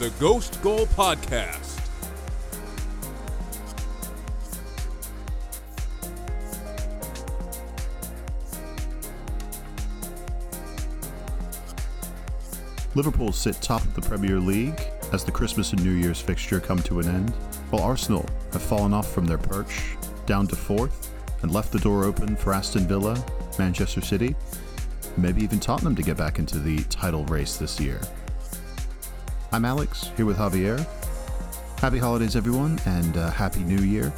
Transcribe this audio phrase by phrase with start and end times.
[0.00, 1.80] the Ghost Goal Podcast.
[12.96, 14.80] Liverpool sit top of the Premier League
[15.12, 17.30] as the Christmas and New Year's fixture come to an end,
[17.70, 22.02] while Arsenal have fallen off from their perch, down to fourth, and left the door
[22.02, 23.24] open for Aston Villa,
[23.60, 24.34] Manchester City,
[25.16, 28.00] maybe even Tottenham to get back into the title race this year.
[29.54, 30.84] I'm Alex, here with Javier.
[31.78, 34.12] Happy holidays, everyone, and uh, Happy New Year.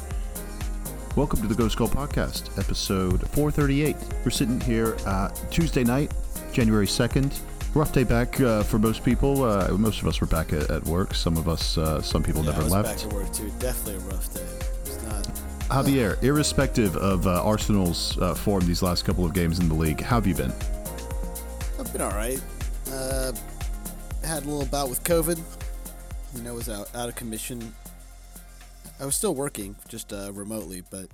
[1.15, 3.95] Welcome to the Ghost Goal Podcast, episode 438.
[4.25, 6.11] We're sitting here uh, Tuesday night,
[6.53, 7.37] January 2nd.
[7.75, 9.43] Rough day back uh, for most people.
[9.43, 11.13] Uh, most of us were back at, at work.
[11.13, 12.87] Some of us, uh, some people Yeah, never I was left.
[12.97, 13.51] back at work too.
[13.59, 15.07] Definitely a rough day.
[15.07, 15.25] Not.
[15.69, 20.01] Javier, irrespective of uh, Arsenal's uh, form these last couple of games in the league,
[20.01, 20.51] how have you been?
[21.79, 22.41] I've been all right.
[24.27, 25.39] Had a little bout with COVID.
[26.35, 27.73] You know, was out out of commission.
[28.99, 31.07] I was still working, just uh, remotely, but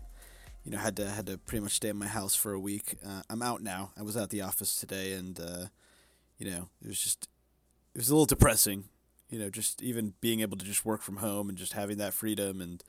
[0.66, 2.96] you know, had to had to pretty much stay in my house for a week.
[3.06, 3.92] Uh, I'm out now.
[3.96, 5.66] I was at the office today, and uh,
[6.40, 7.30] you know, it was just
[7.94, 8.86] it was a little depressing.
[9.30, 12.14] You know, just even being able to just work from home and just having that
[12.14, 12.84] freedom and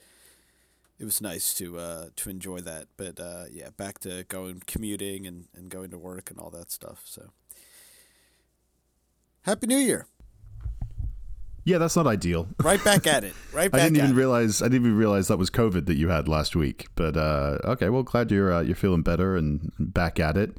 [0.99, 2.87] it was nice to uh, to enjoy that.
[2.97, 6.71] But uh, yeah, back to going commuting and, and going to work and all that
[6.71, 7.03] stuff.
[7.05, 7.31] So
[9.43, 10.07] happy New Year!
[11.65, 12.49] Yeah, that's not ideal.
[12.63, 13.35] Right back at it.
[13.53, 14.19] Right I back didn't at even it.
[14.19, 16.87] realize I didn't even realize that was COVID that you had last week.
[16.95, 20.57] But uh, okay, well, glad you're uh, you're feeling better and back at it.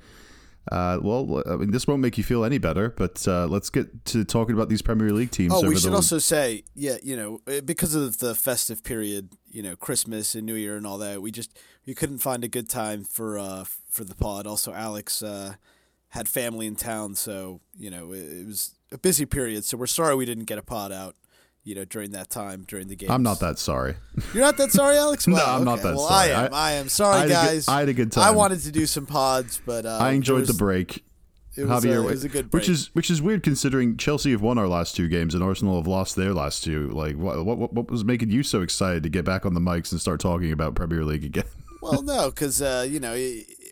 [0.72, 4.04] Uh, well, I mean, this won't make you feel any better, but uh, let's get
[4.06, 5.54] to talking about these Premier League teams.
[5.54, 9.62] Oh, we should also say, yeah, you know, uh, because of the festive period, you
[9.62, 12.68] know, Christmas and New Year and all that, we just we couldn't find a good
[12.68, 14.48] time for uh for the pod.
[14.48, 15.56] Also, Alex uh,
[16.10, 19.64] had family in town, so you know it, it was a busy period.
[19.66, 21.16] So we're sorry we didn't get a pod out,
[21.64, 23.10] you know, during that time during the game.
[23.12, 23.96] I'm not that sorry.
[24.34, 25.28] You're not that sorry, Alex.
[25.28, 26.32] No, I'm not that well, sorry.
[26.32, 26.54] I am.
[26.54, 27.68] I- I, am sorry, had a good- guys.
[27.68, 28.24] I had a good time.
[28.24, 31.04] I wanted to do some pods, but uh, I enjoyed was- the break.
[31.58, 32.62] It was, Javier, a, it was a good break.
[32.64, 35.78] which is which is weird considering Chelsea have won our last two games and Arsenal
[35.78, 36.90] have lost their last two.
[36.90, 39.94] Like, what what what was making you so excited to get back on the mics
[39.94, 41.46] and start talking about Premier League again?
[41.82, 43.14] Well, no, because uh, you know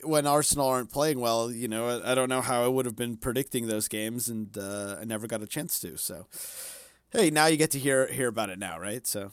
[0.03, 2.95] when Arsenal aren't playing well, you know I, I don't know how I would have
[2.95, 5.97] been predicting those games, and uh, I never got a chance to.
[5.97, 6.27] So,
[7.11, 9.05] hey, now you get to hear hear about it now, right?
[9.07, 9.31] So,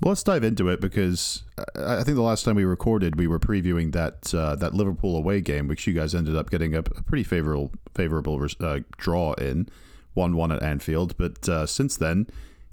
[0.00, 1.44] Well, let's dive into it because
[1.76, 5.40] I think the last time we recorded, we were previewing that uh, that Liverpool away
[5.40, 9.68] game, which you guys ended up getting a, a pretty favorable favorable uh, draw in,
[10.14, 11.16] one one at Anfield.
[11.16, 12.26] But uh, since then,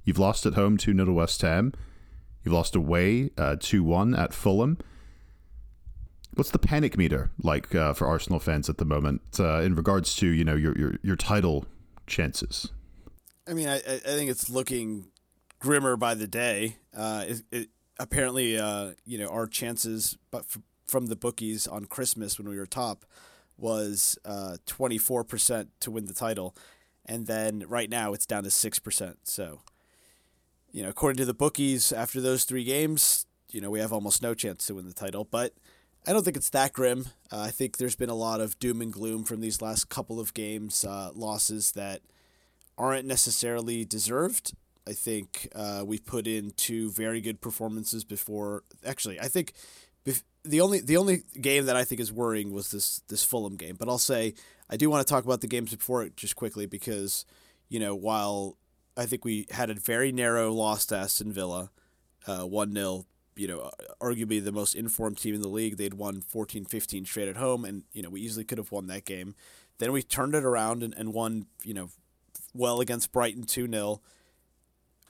[0.03, 1.73] you've lost at home two 0 to West Ham,
[2.43, 3.29] you've lost away
[3.59, 4.77] two one at Fulham.
[6.39, 10.15] What's the panic meter like uh, for Arsenal fans at the moment uh, in regards
[10.15, 11.65] to you know your your, your title
[12.07, 12.71] chances?
[13.45, 15.07] I mean, I, I think it's looking
[15.59, 16.77] grimmer by the day.
[16.95, 20.45] Uh, it, it, apparently, uh, you know, our chances, but
[20.87, 23.03] from the bookies on Christmas when we were top,
[23.57, 24.17] was
[24.65, 26.55] twenty four percent to win the title,
[27.05, 29.17] and then right now it's down to six percent.
[29.25, 29.59] So,
[30.71, 34.21] you know, according to the bookies, after those three games, you know, we have almost
[34.21, 35.25] no chance to win the title.
[35.29, 35.53] But
[36.07, 37.07] I don't think it's that grim.
[37.31, 40.19] Uh, I think there's been a lot of doom and gloom from these last couple
[40.19, 42.01] of games, uh, losses that
[42.77, 44.53] aren't necessarily deserved.
[44.87, 48.63] I think uh, we put in two very good performances before.
[48.83, 49.53] Actually, I think
[50.05, 53.55] bef- the only the only game that I think is worrying was this this Fulham
[53.55, 53.75] game.
[53.77, 54.33] But I'll say
[54.69, 57.25] I do want to talk about the games before it just quickly because
[57.67, 58.57] you know while
[58.97, 61.69] I think we had a very narrow loss to Aston Villa,
[62.25, 63.05] uh, one 0
[63.39, 65.77] You know, arguably the most informed team in the league.
[65.77, 69.05] They'd won 14-15 straight at home, and you know we easily could have won that
[69.05, 69.35] game.
[69.77, 71.45] Then we turned it around and, and won.
[71.63, 71.89] You know,
[72.53, 74.01] well against Brighton 2 0.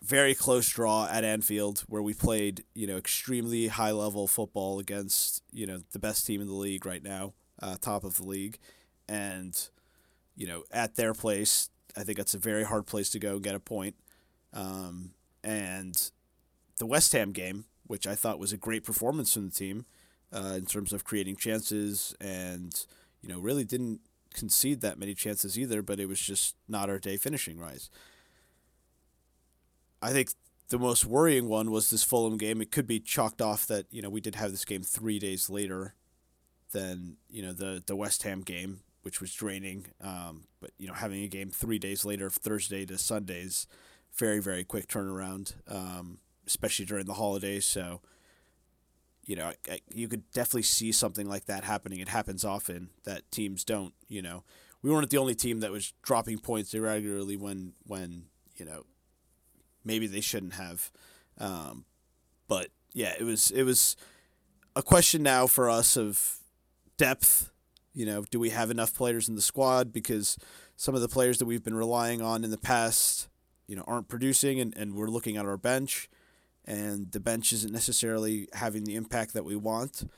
[0.02, 5.44] Very close draw at Anfield where we played, you know, extremely high level football against,
[5.52, 8.60] you know, the best team in the league right now, uh, top of the league.
[9.10, 9.60] And,
[10.38, 13.44] you know, at their place, I think that's a very hard place to go and
[13.44, 13.96] get a point.
[14.54, 15.12] Um,
[15.44, 16.12] and
[16.78, 19.86] the West Ham game, which I thought was a great performance from the team
[20.32, 22.86] uh, in terms of creating chances and,
[23.20, 24.02] you know, really didn't
[24.32, 27.90] concede that many chances either, but it was just not our day finishing wise.
[30.04, 30.30] I think
[30.70, 32.62] the most worrying one was this Fulham game.
[32.62, 35.50] It could be chalked off that you know we did have this game three days
[35.50, 35.96] later
[36.72, 39.88] than you know the the West Ham game, which was draining.
[40.00, 43.68] Um, but you know having a game three days later, Thursday to Sundays,
[44.16, 46.20] very very quick turnaround, um,
[46.50, 47.66] especially during the holidays.
[47.66, 48.02] So
[49.30, 52.00] you know, I, I, you could definitely see something like that happening.
[52.00, 53.94] It happens often that teams don't.
[54.08, 54.44] You know,
[54.82, 58.24] we weren't the only team that was dropping points irregularly when when
[58.58, 58.86] you know,
[59.86, 60.92] maybe they shouldn't have.
[61.38, 61.86] Um,
[62.48, 63.96] but yeah, it was it was
[64.76, 66.40] a question now for us of
[66.98, 67.52] depth.
[67.94, 69.94] You know, do we have enough players in the squad?
[69.94, 70.38] Because
[70.76, 73.28] some of the players that we've been relying on in the past,
[73.68, 76.10] you know, aren't producing, and, and we're looking at our bench,
[76.70, 80.10] and the bench isn't necessarily having the impact that we want.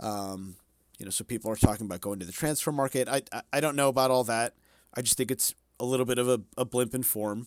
[0.00, 0.56] Um,
[0.98, 3.08] you know, so people are talking about going to the transfer market.
[3.08, 4.54] I, I, I don't know about all that.
[4.94, 7.46] I just think it's a little bit of a, a blimp in form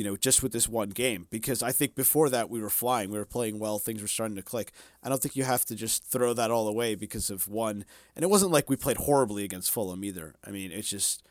[0.00, 1.26] you know, just with this one game.
[1.28, 4.36] Because I think before that we were flying, we were playing well, things were starting
[4.36, 4.72] to click.
[5.02, 7.84] I don't think you have to just throw that all away because of one.
[8.16, 10.36] And it wasn't like we played horribly against Fulham either.
[10.42, 11.22] I mean, it's just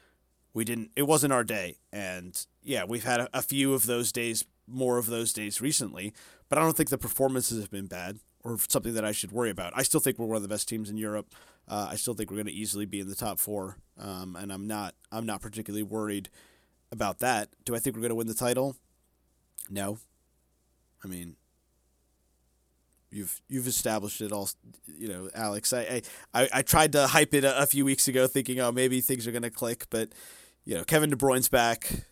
[0.54, 0.92] we didn't.
[0.95, 1.77] It wasn't our day.
[1.92, 6.13] And yeah, we've had a, a few of those days, more of those days recently.
[6.48, 9.50] But I don't think the performances have been bad or something that I should worry
[9.50, 9.74] about.
[9.75, 11.33] I still think we're one of the best teams in Europe.
[11.68, 14.51] Uh, I still think we're going to easily be in the top four, um, and
[14.51, 14.95] I'm not.
[15.12, 16.30] I'm not particularly worried
[16.92, 17.50] about that.
[17.63, 18.75] Do I think we're going to win the title?
[19.69, 20.00] No.
[21.04, 21.36] I mean,
[23.12, 24.50] you've you've established it all,
[24.88, 25.71] you know, Alex.
[25.74, 26.01] I
[26.33, 29.27] I, I tried to hype it a, a few weeks ago, thinking, oh, maybe things
[29.27, 30.10] are going to click, but
[30.66, 32.06] you know, Kevin De Bruyne's back.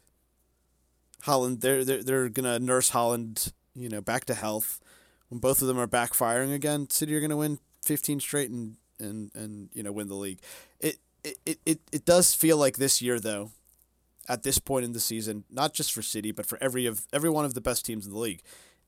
[1.24, 4.80] Haaland, they're they're they're gonna nurse Haaland, you know, back to health.
[5.30, 8.78] When both of them are back firing again, City are gonna win fifteen straight and
[9.00, 10.40] and and you know win the league.
[10.80, 13.52] It it it it does feel like this year though
[14.30, 17.30] at this point in the season, not just for City, but for every of every
[17.30, 18.42] one of the best teams in the league.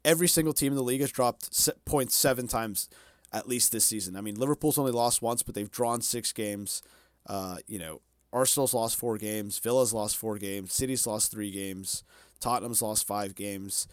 [0.05, 2.89] Every single team in the league has dropped points seven times
[3.33, 4.15] at least this season.
[4.15, 6.81] I mean, Liverpool's only lost once, but they've drawn six games.
[7.27, 12.03] Uh, you know, Arsenal's lost four games, Villa's lost four games, City's lost three games,
[12.39, 13.87] Tottenham's lost five games.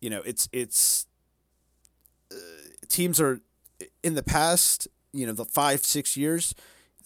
[0.00, 1.06] You know, it's it's
[2.32, 2.36] uh,
[2.88, 3.40] teams are
[4.02, 4.88] in the past.
[5.12, 6.54] You know, the five six years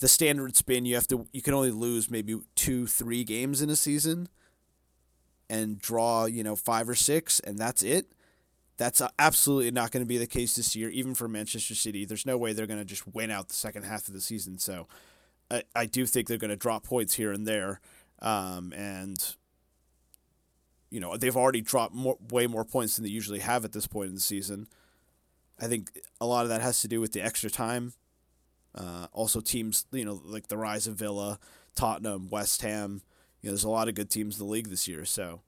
[0.01, 3.71] the standard's been you have to you can only lose maybe two three games in
[3.71, 4.29] a season
[5.49, 8.13] and draw you know five or six and that's it
[8.79, 12.27] that's absolutely not going to be the case this year even for manchester city there's
[12.27, 14.89] no way they're going to just win out the second half of the season so
[15.51, 17.81] i, I do think they're going to drop points here and there
[18.23, 19.37] um, and
[20.91, 23.87] you know they've already dropped more, way more points than they usually have at this
[23.87, 24.67] point in the season
[25.61, 27.95] i think a lot of that has to do with the extra time
[28.75, 31.39] uh, also, teams you know like the rise of Villa,
[31.75, 33.03] Tottenham, West Ham.
[33.43, 35.05] You know, there's a lot of good teams in the league this year.
[35.05, 35.43] So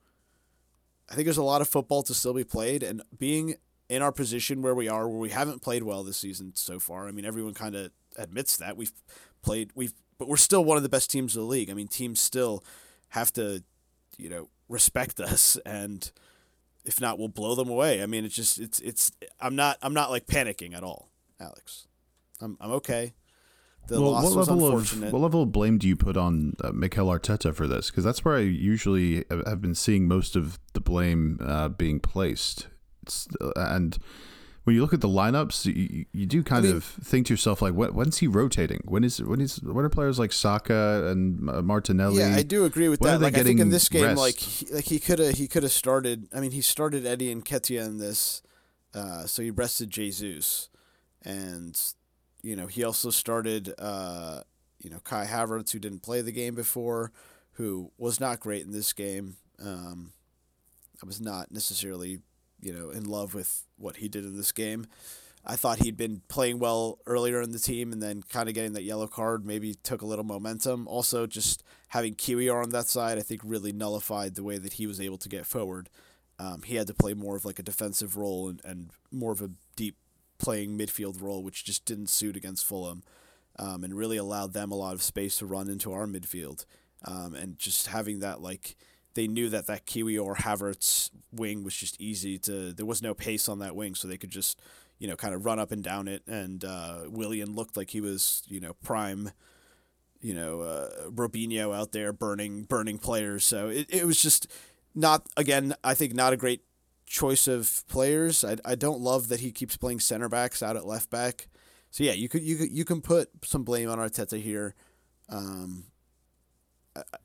[1.10, 3.54] I think there's a lot of football to still be played, and being
[3.88, 7.06] in our position where we are, where we haven't played well this season so far.
[7.06, 8.92] I mean, everyone kind of admits that we've
[9.42, 11.70] played we've, but we're still one of the best teams in the league.
[11.70, 12.64] I mean, teams still
[13.10, 13.62] have to,
[14.16, 16.10] you know, respect us and
[16.84, 18.02] if not we'll blow them away.
[18.02, 21.10] I mean, it's just it's it's I'm not I'm not like panicking at all,
[21.40, 21.86] Alex.
[22.40, 23.14] I'm I'm okay.
[23.88, 25.06] The well, loss what was level unfortunate.
[25.08, 27.90] Of, what level of blame do you put on uh, Mikel Arteta for this?
[27.90, 32.68] Because that's where I usually have been seeing most of the blame uh, being placed.
[33.02, 33.98] It's, uh, and
[34.64, 37.32] when you look at the lineups, you, you do kind I mean, of think to
[37.32, 38.80] yourself like, when, when's he rotating?
[38.84, 42.18] When is when is when are players like Saka and uh, Martinelli?
[42.18, 43.20] Yeah, I do agree with that.
[43.20, 44.18] Like, I think in this game, rest?
[44.18, 46.28] like he, like he could have he could have started.
[46.32, 48.42] I mean, he started Eddie Nketiah in this,
[48.94, 50.68] uh, so he rested Jesus,
[51.22, 51.78] and
[52.42, 54.40] you know, he also started, uh,
[54.78, 57.12] you know, Kai Havertz, who didn't play the game before,
[57.52, 59.36] who was not great in this game.
[59.64, 60.12] Um,
[61.02, 62.18] I was not necessarily,
[62.62, 64.86] you know, in love with what he did in this game.
[65.44, 68.74] I thought he'd been playing well earlier in the team, and then kind of getting
[68.74, 70.86] that yellow card maybe took a little momentum.
[70.86, 74.86] Also, just having Kiwior on that side, I think really nullified the way that he
[74.86, 75.90] was able to get forward.
[76.38, 79.42] Um, he had to play more of like a defensive role and, and more of
[79.42, 79.96] a deep
[80.38, 83.02] playing midfield role, which just didn't suit against Fulham,
[83.58, 86.64] um, and really allowed them a lot of space to run into our midfield,
[87.04, 88.76] um, and just having that like
[89.14, 92.72] they knew that that Kiwior Havertz wing was just easy to.
[92.72, 94.60] There was no pace on that wing, so they could just
[94.98, 96.22] you know kind of run up and down it.
[96.26, 99.30] And uh, Willian looked like he was you know prime.
[100.20, 103.44] You know, uh, Robinho out there burning burning players.
[103.44, 104.46] So it, it was just
[104.94, 105.74] not again.
[105.82, 106.62] I think not a great
[107.06, 108.44] choice of players.
[108.44, 111.48] I, I don't love that he keeps playing center backs out at left back.
[111.90, 114.74] So yeah, you could you could, you can put some blame on Arteta here.
[115.28, 115.84] Um,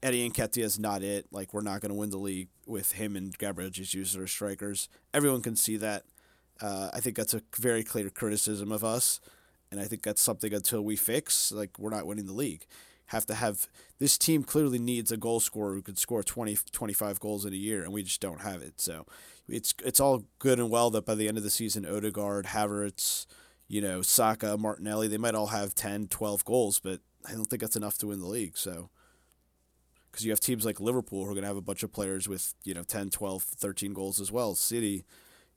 [0.01, 1.27] Eddie Nketiah is not it.
[1.31, 4.89] Like we're not going to win the league with him and Gabriel Jesus as strikers.
[5.13, 6.03] Everyone can see that.
[6.61, 9.19] Uh, I think that's a very clear criticism of us,
[9.71, 12.65] and I think that's something until we fix, like we're not winning the league.
[13.07, 13.67] Have to have
[13.99, 17.57] this team clearly needs a goal scorer who could score 20, 25 goals in a
[17.57, 18.81] year, and we just don't have it.
[18.81, 19.05] So
[19.47, 23.27] it's it's all good and well that by the end of the season, Odegaard, Havertz,
[23.67, 27.61] you know, Saka, Martinelli, they might all have 10, 12 goals, but I don't think
[27.61, 28.57] that's enough to win the league.
[28.57, 28.89] So,
[30.17, 32.27] because you have teams like Liverpool who are going to have a bunch of players
[32.27, 34.55] with you know 10, 12, 13 goals as well.
[34.55, 35.05] City,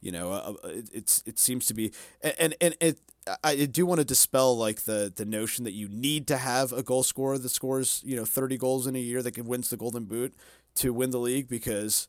[0.03, 1.93] you know, uh, uh it, it's it seems to be
[2.39, 2.99] and and, it.
[3.45, 6.83] I do want to dispel like the the notion that you need to have a
[6.83, 9.79] goal scorer that scores you know thirty goals in a year that can wins the
[9.79, 10.35] Golden Boot
[10.77, 12.07] to win the league because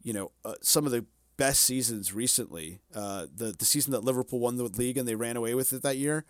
[0.00, 1.06] you know uh, some of the
[1.36, 5.36] best seasons recently, uh, the the season that Liverpool won the league and they ran
[5.36, 6.24] away with it that year,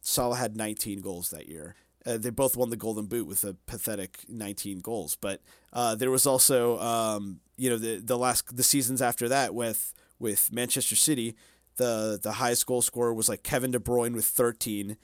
[0.00, 1.76] Salah had 19 goals that year.
[2.06, 5.16] Uh, they both won the Golden Boot with a pathetic 19 goals.
[5.16, 5.42] But
[5.72, 9.92] uh, there was also, um, you know, the the last the seasons after that with
[10.18, 11.36] with Manchester City,
[11.76, 14.96] the the highest goal scorer was like Kevin De Bruyne with 13,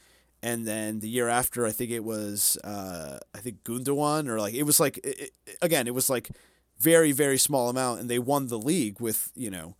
[0.42, 4.54] and then the year after I think it was uh, I think Gundogan or like
[4.54, 6.30] it was like it, it, again it was like
[6.78, 9.76] very very small amount, and they won the league with you know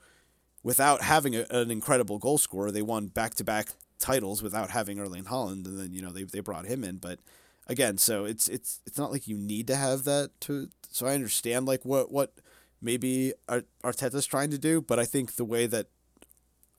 [0.63, 2.71] without having a, an incredible goal scorer.
[2.71, 3.69] They won back to back
[3.99, 6.97] titles without having Erling Haaland, and then you know they they brought him in.
[6.97, 7.21] But
[7.67, 10.69] again, so it's it's it's not like you need to have that to.
[10.91, 12.33] So I understand like what what
[12.81, 15.89] maybe Arteta's trying to do, but I think the way that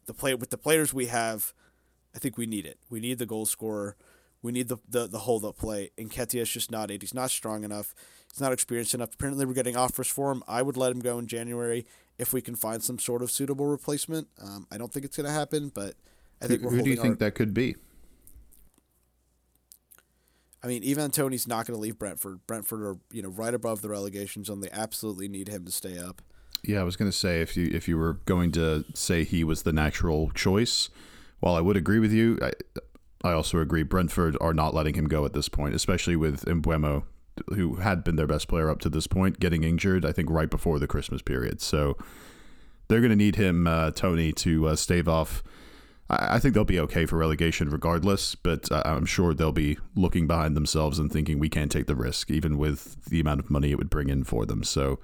[0.05, 1.53] the play with the players we have,
[2.15, 2.79] I think we need it.
[2.89, 3.95] We need the goal scorer.
[4.41, 5.91] We need the the, the hold up play.
[5.97, 7.01] And is just not it.
[7.01, 7.93] He's not strong enough.
[8.31, 9.13] He's not experienced enough.
[9.13, 10.43] Apparently, we're getting offers for him.
[10.47, 11.85] I would let him go in January
[12.17, 14.27] if we can find some sort of suitable replacement.
[14.41, 15.95] Um, I don't think it's going to happen, but
[16.41, 17.75] who, who do you think our, that could be?
[20.63, 22.45] I mean, Ivan Toney's not going to leave Brentford.
[22.47, 24.61] Brentford are you know right above the relegation zone.
[24.61, 26.21] They absolutely need him to stay up.
[26.63, 29.43] Yeah, I was going to say if you if you were going to say he
[29.43, 30.89] was the natural choice,
[31.39, 32.51] while I would agree with you, I,
[33.23, 37.03] I also agree Brentford are not letting him go at this point, especially with Mbeumo,
[37.49, 40.05] who had been their best player up to this point, getting injured.
[40.05, 41.97] I think right before the Christmas period, so
[42.87, 45.43] they're going to need him, uh, Toney, to uh, stave off
[46.09, 50.55] I, think they'll be okay for relegation regardless, but I'm sure they'll be looking behind
[50.55, 53.77] themselves and thinking we can't take the risk, even with the amount of money it
[53.77, 54.63] would bring in for them.
[54.63, 54.99] So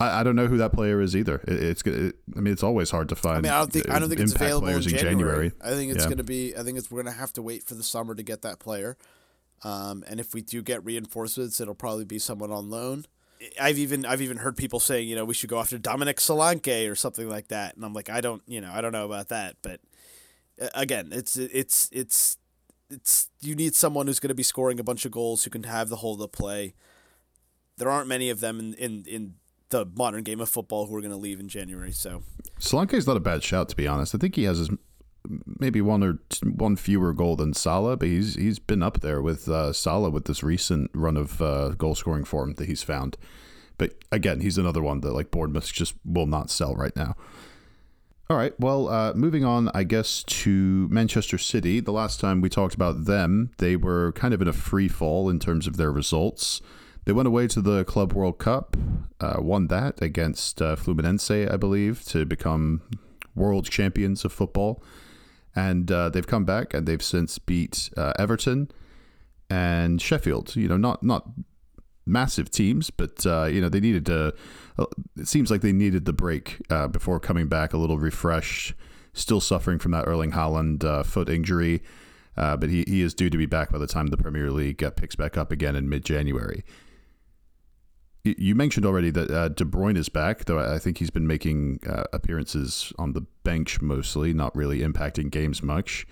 [0.00, 1.36] I, I don't know who that player is either.
[1.46, 3.38] It, it's it, I mean, it's always hard to find.
[3.38, 5.02] I mean, I don't think I don't think it's available in January.
[5.02, 5.52] January.
[5.60, 6.08] I think it's yeah.
[6.08, 6.56] going to be.
[6.56, 8.58] I think it's we're going to have to wait for the summer to get that
[8.58, 8.96] player.
[9.62, 13.04] Um, and if we do get reinforcements, it'll probably be someone on loan.
[13.60, 16.90] I've even I've even heard people saying you know we should go after Dominic Solanke
[16.90, 19.28] or something like that, and I'm like I don't you know I don't know about
[19.28, 19.80] that, but
[20.60, 22.36] uh, again it's it's it's
[22.90, 25.62] it's you need someone who's going to be scoring a bunch of goals who can
[25.62, 26.74] have the hold of the play.
[27.78, 29.34] There aren't many of them in in, in
[29.70, 31.92] the modern game of football who are going to leave in January.
[31.92, 32.22] So
[32.58, 34.14] Solanke is not a bad shout to be honest.
[34.14, 34.70] I think he has his
[35.58, 39.48] maybe one or one fewer goal than Salah, but he's he's been up there with
[39.48, 43.16] uh, Salah with this recent run of uh, goal scoring form that he's found.
[43.78, 47.16] But again, he's another one that like Bournemouth just will not sell right now.
[48.28, 51.80] All right, well, uh, moving on, I guess to Manchester City.
[51.80, 55.28] The last time we talked about them, they were kind of in a free fall
[55.28, 56.60] in terms of their results.
[57.06, 58.76] They went away to the Club World Cup,
[59.18, 62.82] uh, won that against uh, Fluminense, I believe, to become
[63.34, 64.80] world champions of football
[65.54, 68.70] and uh, they've come back and they've since beat uh, Everton
[69.48, 70.54] and Sheffield.
[70.56, 71.28] You know, not not
[72.06, 74.34] massive teams, but uh, you know they needed to.
[74.78, 78.74] Uh, it seems like they needed the break uh, before coming back a little refreshed.
[79.12, 81.82] Still suffering from that Erling Haaland uh, foot injury,
[82.36, 85.16] but he, he is due to be back by the time the Premier League picks
[85.16, 86.64] back up again in mid January.
[88.22, 91.80] You mentioned already that uh, De Bruyne is back, though I think he's been making
[91.88, 96.06] uh, appearances on the bench mostly, not really impacting games much.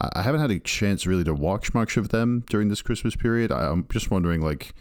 [0.00, 3.50] I haven't had a chance really to watch much of them during this Christmas period.
[3.50, 4.74] I'm just wondering, like,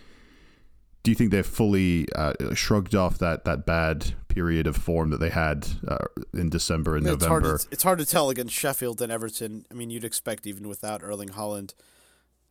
[1.03, 5.19] do you think they've fully uh, shrugged off that, that bad period of form that
[5.19, 7.37] they had uh, in December and I mean, November?
[7.37, 9.65] It's hard, to, it's hard, to, tell against Sheffield and Everton.
[9.71, 11.73] I mean, you'd expect even without Erling Haaland,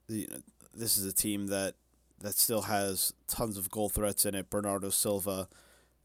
[0.09, 0.39] know,
[0.75, 1.75] this is a team that
[2.21, 4.51] that still has tons of goal threats in it.
[4.51, 5.49] Bernardo Silva,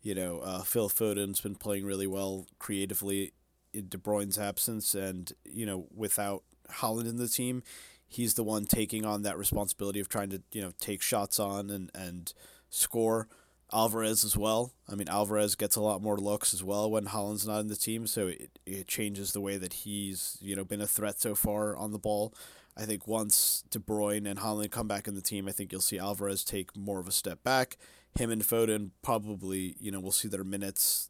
[0.01, 3.34] you know, uh, Phil Foden's been playing really well creatively
[3.74, 7.63] in De Bruyne's absence, and you know, without Haaland in the team,
[8.08, 11.70] he's the one taking on that responsibility of trying to you know take shots on
[11.70, 12.34] and and
[12.70, 13.27] score.
[13.74, 14.74] Alvarez as well.
[14.89, 17.77] I mean, Alvarez gets a lot more looks as well when Haaland's not in the
[17.77, 21.36] team, so it, it changes the way that he's you know been a threat so
[21.36, 22.34] far on the ball.
[22.78, 25.82] I think once De Bruyne and Haaland come back in the team, I think you'll
[25.82, 27.78] see Alvarez take more of a step back.
[28.18, 31.10] Him and Foden probably, you know, we'll see their minutes,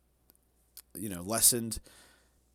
[0.95, 1.79] you know, lessened.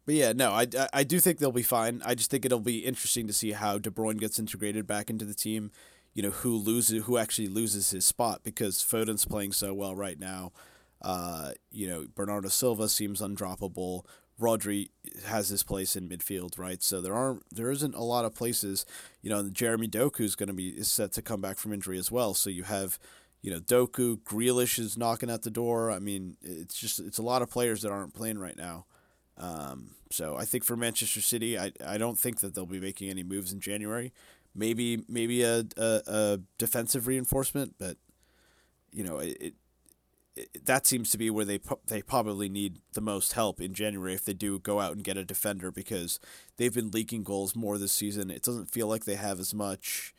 [0.04, 2.00] But yeah, no, I, I do think they'll be fine.
[2.04, 5.24] I just think it'll be interesting to see how De Bruyne gets integrated back into
[5.24, 5.72] the team.
[6.14, 10.18] You know, who loses, who actually loses his spot because Foden's playing so well right
[10.18, 10.52] now.
[11.02, 14.04] Uh, you know, Bernardo Silva seems undroppable.
[14.40, 14.90] Rodri
[15.24, 16.82] has his place in midfield, right?
[16.82, 18.84] So there aren't there isn't a lot of places,
[19.22, 19.48] you know.
[19.48, 22.34] Jeremy Doku is going to be is set to come back from injury as well.
[22.34, 22.98] So you have,
[23.40, 25.90] you know, Doku, Grealish is knocking at the door.
[25.90, 28.84] I mean, it's just it's a lot of players that aren't playing right now.
[29.38, 33.10] Um, so I think for Manchester City, I, I don't think that they'll be making
[33.10, 34.12] any moves in January.
[34.54, 37.96] Maybe maybe a a, a defensive reinforcement, but
[38.92, 39.54] you know it, it,
[40.64, 44.24] that seems to be where they they probably need the most help in January if
[44.24, 46.20] they do go out and get a defender because
[46.56, 48.30] they've been leaking goals more this season.
[48.30, 50.14] It doesn't feel like they have as much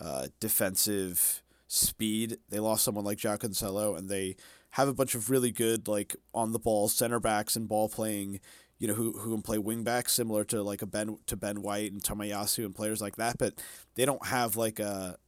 [0.00, 2.38] uh, defensive speed.
[2.48, 4.36] They lost someone like Jack Cancelo, and they
[4.70, 8.40] have a bunch of really good like on the ball center backs and ball playing
[8.80, 11.62] you know, who who can play wing back similar to like a Ben to Ben
[11.62, 13.54] White and Tomiyasu and players like that, but
[13.94, 15.18] they don't have like a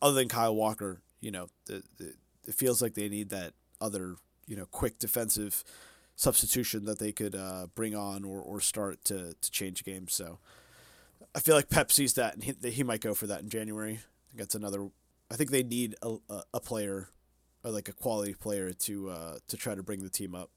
[0.00, 2.14] other than Kyle Walker, you know, the, the,
[2.46, 5.64] it feels like they need that other, you know, quick defensive
[6.14, 10.14] substitution that they could uh, bring on or, or start to, to change games.
[10.14, 10.38] So
[11.34, 13.94] I feel like Pep sees that and he, he might go for that in January.
[13.94, 14.88] I think that's another.
[15.30, 17.08] I think they need a, a, a player,
[17.64, 20.50] or like a quality player to uh, to try to bring the team up.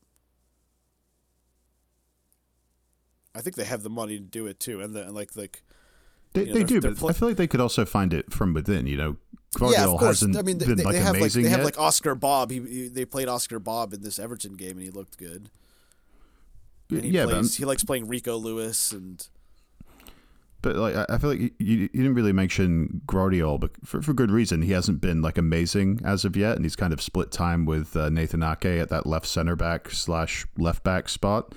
[3.34, 5.64] I think they have the money to do it too, and the and like like.
[6.34, 8.34] They, you know, they do, but pl- I feel like they could also find it
[8.34, 8.88] from within.
[8.88, 9.18] You know,
[9.62, 10.24] yeah, of course.
[10.24, 12.52] I mean, they, they, like they have like they have like Oscar Bobb.
[12.52, 15.50] He, he they played Oscar Bobb in this Everton game, and he looked good.
[16.90, 19.26] And he yeah, but, plays, he likes playing Rico Lewis, and
[20.62, 24.14] but like I- I feel like you, you didn't really mention Gvardiol, but for, for
[24.14, 24.62] good reason.
[24.62, 27.96] He hasn't been like amazing as of yet, and he's kind of split time with
[27.96, 31.54] uh, Nathan Ake at that left center back slash left back spot.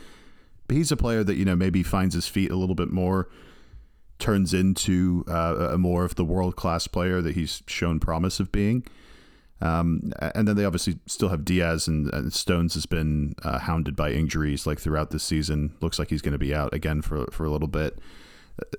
[0.67, 3.29] But he's a player that you know maybe finds his feet a little bit more,
[4.19, 8.51] turns into uh, a more of the world class player that he's shown promise of
[8.51, 8.85] being.
[9.61, 13.97] Um, and then they obviously still have Dias and, and Stones has been uh, hounded
[13.97, 15.75] by injuries like throughout this season.
[15.81, 17.99] Looks like he's going to be out again for for a little bit.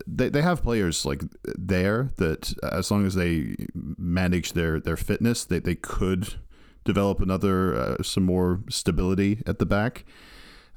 [0.08, 5.46] They, they have players like there that as long as they manage their, their fitness,
[5.46, 6.36] they, they could
[6.84, 10.06] develop another uh, some more stability at the back.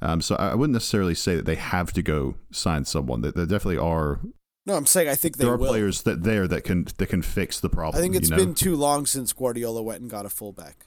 [0.01, 3.21] Um, so I wouldn't necessarily say that they have to go sign someone.
[3.21, 4.19] There definitely are
[4.65, 5.67] no, I'm saying I think they there are will.
[5.69, 7.99] players that there that can that can fix the problem.
[7.99, 8.43] I think it's you know?
[8.45, 10.85] been too long since Guardiola went and got a fullback.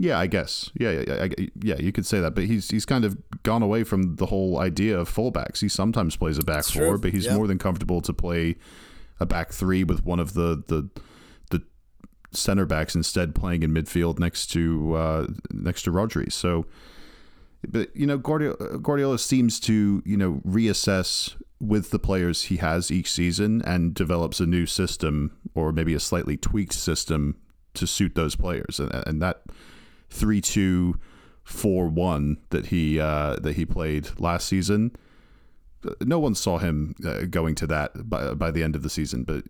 [0.00, 0.70] Yeah, I guess.
[0.78, 1.76] Yeah, yeah, yeah, yeah.
[1.80, 4.96] You could say that, but he's he's kind of gone away from the whole idea
[4.96, 5.60] of fullbacks.
[5.60, 6.98] He sometimes plays a back That's four, true.
[6.98, 7.34] but he's Yeah.
[7.34, 8.54] more than comfortable to play
[9.18, 10.88] a back three with one of the the
[11.50, 11.62] the
[12.30, 16.30] center backs instead playing in midfield next to uh, next to Rodri.
[16.30, 16.66] So,
[17.66, 22.90] but you know, Guardiola, Guardiola seems to you know reassess with the players he has
[22.90, 27.36] each season and develops a new system or maybe a slightly tweaked system
[27.74, 29.42] to suit those players, and, and that
[30.10, 30.98] three two
[31.42, 34.92] four one that he uh, that he played last season.
[36.00, 39.22] No one saw him uh, going to that by, by the end of the season,
[39.22, 39.44] but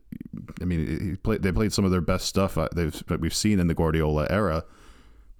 [0.60, 1.42] I mean, played.
[1.42, 4.26] They played some of their best stuff uh, they've that we've seen in the Guardiola
[4.30, 4.64] era,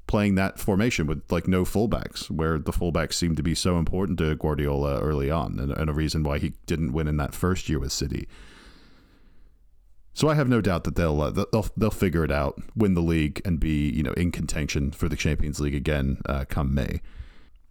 [0.09, 4.19] playing that formation with like no fullbacks, where the fullbacks seemed to be so important
[4.19, 7.69] to Guardiola early on, and, and a reason why he didn't win in that first
[7.69, 8.27] year with City.
[10.15, 13.03] So I have no doubt that they'll uh, they'll they'll figure it out, win the
[13.03, 17.01] league, and be you know in contention for the Champions League again uh, come May.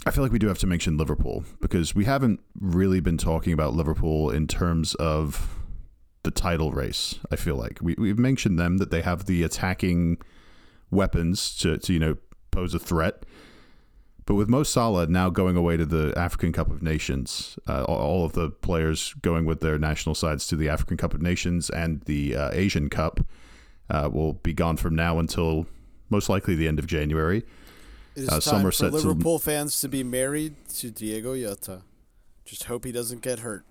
[0.06, 3.52] I feel like we do have to mention Liverpool because we haven't really been talking
[3.52, 5.60] about Liverpool in terms of
[6.23, 7.19] the title race.
[7.32, 10.19] I feel like we we've mentioned them that they have the attacking
[10.89, 12.17] weapons to, to you know
[12.58, 13.24] pose a threat.
[14.26, 18.26] But with Mo Salah now going away to the African Cup of Nations, uh, all-
[18.26, 22.02] of the players going with their national sides to the African Cup of Nations and
[22.02, 23.22] the uh, Asian Cup
[23.89, 25.65] uh, will be gone from now until
[26.10, 27.43] most likely the end of January.
[28.15, 31.84] It is Uh, time for set to- Liverpool fans to be married to Diego Jota.
[32.43, 33.63] Just hope he doesn't get hurt.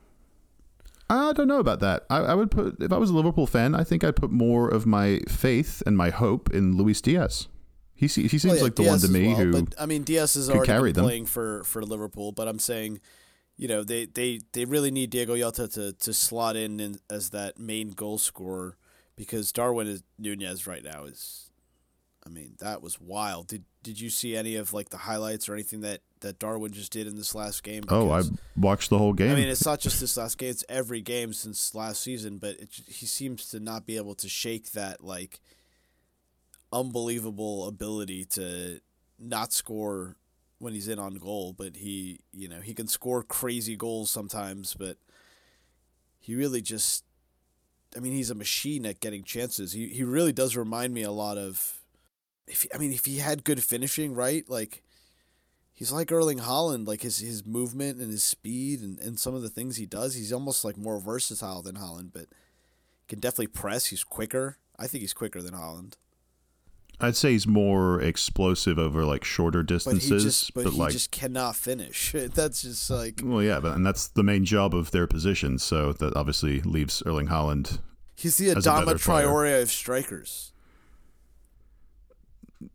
[1.11, 2.05] I don't know about that.
[2.09, 4.68] I, I would put if I was a Liverpool fan, I think I'd put more
[4.68, 7.49] of my faith and my hope in Luis Diaz.
[7.97, 9.87] He he seems Well, yeah, like the Diaz one to me well, who But I
[9.87, 13.01] mean, Diaz is already carry playing for, for Liverpool, but I'm saying,
[13.57, 17.31] you know, they, they, they really need Diego Jota to, to slot in, in as
[17.31, 18.77] that main goal scorer
[19.17, 21.51] because Darwin is, Nunez right now is,
[22.25, 23.49] I mean, that was wild.
[23.49, 26.91] Did did you see any of like the highlights or anything that, that Darwin just
[26.91, 27.85] did in this last game?
[27.89, 28.23] oh I
[28.57, 29.31] watched the whole game.
[29.31, 32.39] I mean, it's not just this last game; it's every game since last season.
[32.39, 35.41] But it, he seems to not be able to shake that like
[36.81, 38.81] unbelievable ability to
[39.19, 40.17] not score
[40.59, 41.53] when he's in on goal.
[41.53, 44.75] But he, you know, he can score crazy goals sometimes.
[44.75, 44.99] But
[46.19, 47.05] he really just,
[47.97, 49.73] I mean, he's a machine at getting chances.
[49.73, 51.81] He he really does remind me a lot of.
[52.47, 54.83] If he, I mean, if he had good finishing, right, like
[55.75, 59.43] he's like Erling Haaland, like his his movement and his speed and, and some of
[59.43, 60.15] the things he does.
[60.15, 62.27] He's almost like more versatile than Haaland, but
[63.09, 63.87] can definitely press.
[63.87, 64.59] He's quicker.
[64.79, 65.95] I think he's quicker than Haaland.
[66.99, 70.79] I'd say he's more explosive over like shorter But he distances, just but, but, he
[70.79, 72.13] like just cannot finish.
[72.35, 75.59] That's just like well, yeah, but and that's the main job of their position.
[75.59, 77.81] So that obviously leaves Erling Haaland.
[78.15, 78.95] he's the Adama.
[78.95, 80.53] Traore of strikers.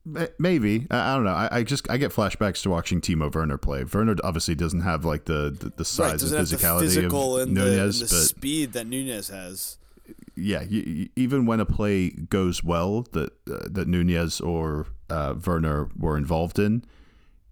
[0.06, 1.32] Maybe I I don't know.
[1.32, 3.84] I, I just I get flashbacks to watching Timo Werner play.
[3.84, 7.38] Werner obviously doesn't have like the the, the size doesn't and have the physicality physical
[7.38, 9.78] of and the, Nunez, and the but speed that Nunez has.
[10.36, 15.36] Yeah, y y- even when a play goes well that uh, that Nunez or uh,
[15.46, 16.84] Werner were involved in,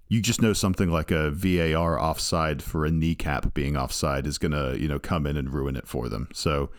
[0.07, 4.75] you just know something like a VAR offside for a kneecap being offside is gonna
[4.75, 6.29] you know come in and ruin it for them.
[6.33, 6.71] So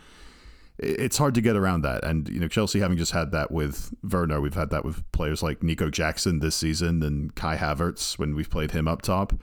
[0.77, 2.03] it's hard to get around that.
[2.03, 5.43] And you know Chelsea having just had that with Werner, we've had that with players
[5.43, 9.33] like Nico Jackson this season and Kai Havertz when we've played him up top.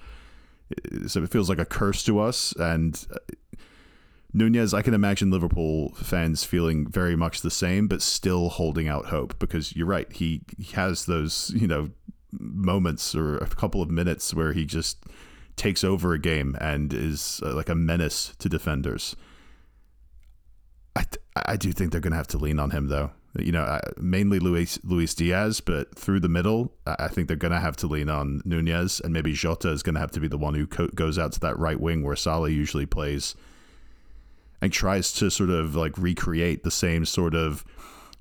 [1.06, 3.06] So it feels like a curse to us and.
[3.12, 3.16] uh,
[4.38, 9.06] Nunez, I can imagine Liverpool fans feeling very much the same, but still holding out
[9.06, 10.10] hope because you're right.
[10.12, 11.90] He, he has those, you know,
[12.32, 15.04] moments or a couple of minutes where he just
[15.56, 19.16] takes over a game and is uh, like a menace to defenders.
[20.94, 21.04] I,
[21.36, 23.10] I do think they're going to have to lean on him though.
[23.38, 27.36] You know, I- mainly Luis Luis Diaz, but through the middle, I I think they're
[27.36, 30.20] going to have to lean on Nunez, and maybe Jota is going to have to
[30.20, 33.34] be the one who co- goes out to that right wing where Salah usually plays
[34.60, 37.64] and tries to sort of like recreate the same sort of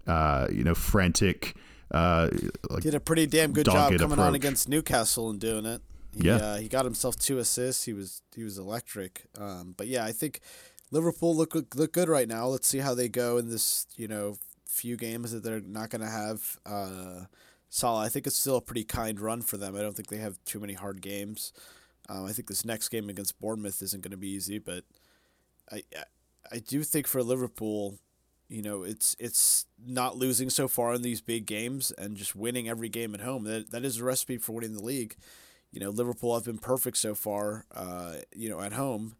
[0.06, 1.56] uh, you know frantic
[1.92, 2.30] uh,
[2.70, 5.82] like Did a pretty damn good job coming on against Newcastle and doing it.
[6.16, 6.36] He, Yeah.
[6.36, 7.84] uh, he got himself two assists.
[7.86, 9.26] He was he was electric.
[9.40, 10.42] Um, but yeah, I think
[10.92, 12.48] Liverpool look look good right now.
[12.48, 16.02] Let's see how they go in this you know few games that they're not going
[16.02, 16.60] to have.
[16.66, 17.26] Uh,
[17.70, 19.76] Salah, I think it's still a pretty kind run for them.
[19.76, 21.52] I don't think they have too many hard games.
[22.10, 24.86] Um, I think this next game against Bournemouth isn't going to be easy, but
[25.72, 25.84] I,
[26.52, 28.00] I do think for Liverpool,
[28.50, 32.70] you know, it's it's not losing so far in these big games and just winning
[32.70, 33.44] every game at home.
[33.44, 35.16] That that is a recipe for winning the league.
[35.72, 37.66] You know, Liverpool have been perfect so far.
[37.74, 39.16] Uh, you know, at home,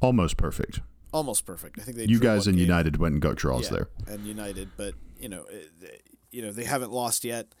[0.00, 0.80] almost perfect.
[1.12, 1.78] almost perfect.
[1.78, 2.04] I think they.
[2.04, 2.66] You guys and game.
[2.66, 3.88] United went and got draws Yeah, there.
[4.14, 5.44] and United, but you know,
[5.80, 7.54] they- you know they haven't lost yet,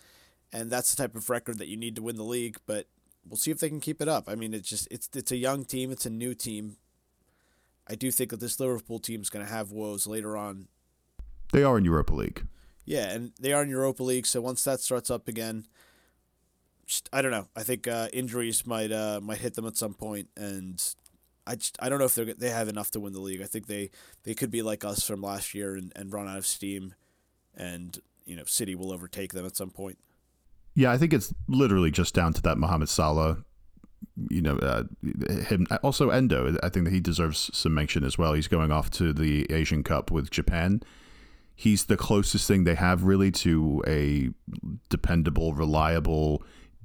[0.52, 2.58] and that's the type of record that you need to win the league.
[2.66, 2.86] But
[3.26, 4.28] we'll see if they can keep it up.
[4.28, 6.76] I mean, it's just it's it's a young team, it's a new team.
[7.88, 10.68] I do think that this Liverpool team is going to have woes later on.
[11.52, 12.46] They are in Europa League.
[12.84, 15.66] Yeah, and they are in Europa League, so once that starts up again,
[16.86, 17.48] just, I don't know.
[17.54, 20.82] I think uh, injuries might uh, might hit them at some point, and
[21.46, 23.42] I just I don't know if they they have enough to win the league.
[23.42, 23.90] I think they,
[24.24, 26.94] they could be like us from last year and, and run out of steam,
[27.54, 29.98] and you know City will overtake them at some point.
[30.74, 33.44] Yeah, I think it's literally just down to that Mohamed Salah.
[34.30, 34.84] You know, uh,
[35.48, 36.56] him also Endo.
[36.62, 38.32] I think that he deserves some mention as well.
[38.32, 40.82] He's going off to the Asian Cup with Japan.
[41.54, 44.30] He's the closest thing they have really to a
[44.88, 46.42] dependable, reliable,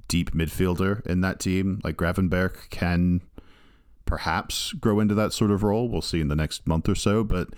[0.08, 1.80] deep midfielder in that team.
[1.84, 3.20] Like Gravenberch can
[4.04, 5.88] perhaps grow into that sort of role.
[5.88, 7.48] We'll see in the next month or so, but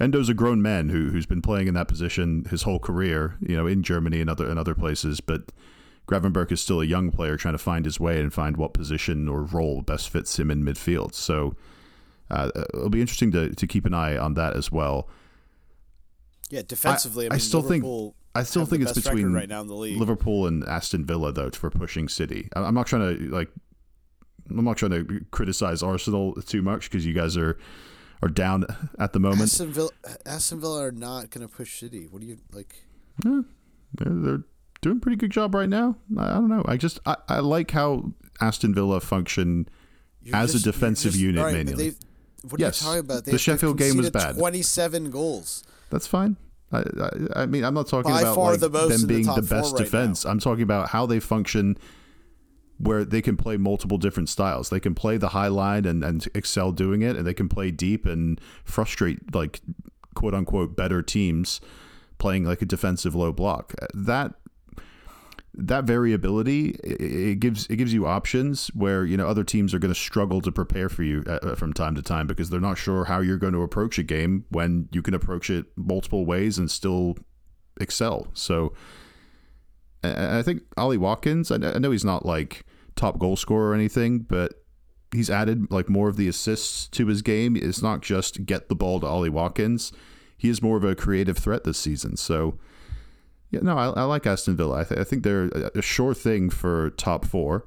[0.00, 3.56] Endo's a grown man who who's been playing in that position his whole career, you
[3.56, 5.20] know, in Germany and other and other places.
[5.20, 5.52] But
[6.06, 9.28] Gravenberch is still a young player trying to find his way and find what position
[9.28, 11.14] or role best fits him in midfield.
[11.14, 11.56] So
[12.30, 15.08] uh, it'll be interesting to to keep an eye on that as well.
[16.50, 17.84] Yeah, defensively, I, I mean, still think-
[18.36, 19.98] I still think it's between right now in the league.
[19.98, 22.48] Liverpool and Aston Villa though for pushing City.
[22.54, 23.48] I- I'm not trying to like
[24.50, 27.56] I'm not trying to criticize Arsenal too much because you guys are
[28.22, 28.64] are down
[28.98, 29.42] at the moment.
[29.42, 29.90] Aston Villa,
[30.26, 32.06] Aston Villa are not going to push City.
[32.10, 32.74] What do you like?
[33.22, 33.44] they're,
[33.96, 34.42] they're
[34.84, 35.96] doing a pretty good job right now.
[36.16, 36.62] I, I don't know.
[36.66, 39.68] I just I, I like how Aston Villa function
[40.22, 41.94] You're as just- a defensive just- unit right, mainly.
[42.50, 43.24] What Yes, are you talking about?
[43.24, 44.36] the They've- Sheffield game was bad.
[44.36, 45.64] Twenty-seven goals.
[45.90, 46.36] That's fine.
[46.72, 49.26] I, I, I mean, I'm not talking By about like, the them in the being
[49.26, 50.24] the best right defense.
[50.26, 51.78] I'm talking about how they function,
[52.78, 54.68] where they can play multiple different styles.
[54.70, 57.70] They can play the high line and, and excel doing it, and they can play
[57.70, 59.60] deep and frustrate like
[60.14, 61.60] quote unquote better teams
[62.18, 63.74] playing like a defensive low block.
[63.94, 64.34] That
[65.56, 69.92] that variability it, gives it gives you options where you know other teams are going
[69.92, 73.04] to struggle to prepare for you uh, from time to time because they're not sure
[73.04, 76.70] how you're going to approach a game when you can approach it multiple ways and
[76.70, 77.16] still
[77.80, 78.26] excel.
[78.34, 78.72] So
[80.02, 82.64] I think Ollie Watkins, I I know he's not like
[82.96, 84.54] top goal scorer or anything, but
[85.12, 87.56] he's added like more of the assists to his game.
[87.56, 89.92] It's not just get the ball to Ollie Watkins.
[90.36, 92.16] He is more of a creative threat this season.
[92.16, 92.58] So
[93.54, 94.80] Yeah, no, I, I like Aston Villa.
[94.80, 97.66] I, th- I think they're a, sure thing for top four,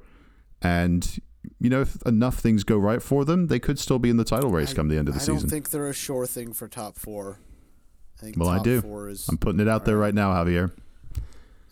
[0.60, 1.18] and
[1.58, 4.24] you know, if enough things go right for them, they could still be in the
[4.24, 5.36] title race I- come the end of the I season.
[5.36, 7.38] I don't think they're a sure thing for top four.
[8.18, 8.82] I think Well, I do.
[8.82, 10.72] Four is, I'm putting it out there right now, Javier.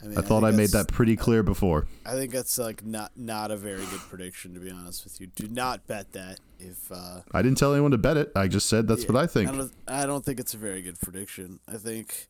[0.02, 1.86] I, mean, I thought I made that pretty clear before.
[2.04, 5.26] I think that's like not not a very good prediction to be honest with you.
[5.26, 6.38] Do not bet that.
[6.60, 8.30] If uh, I didn't tell anyone to bet it.
[8.36, 9.50] I just said that's yeah, what I think.
[9.50, 11.60] I don't, I don't think it's a very good prediction.
[11.66, 12.28] I think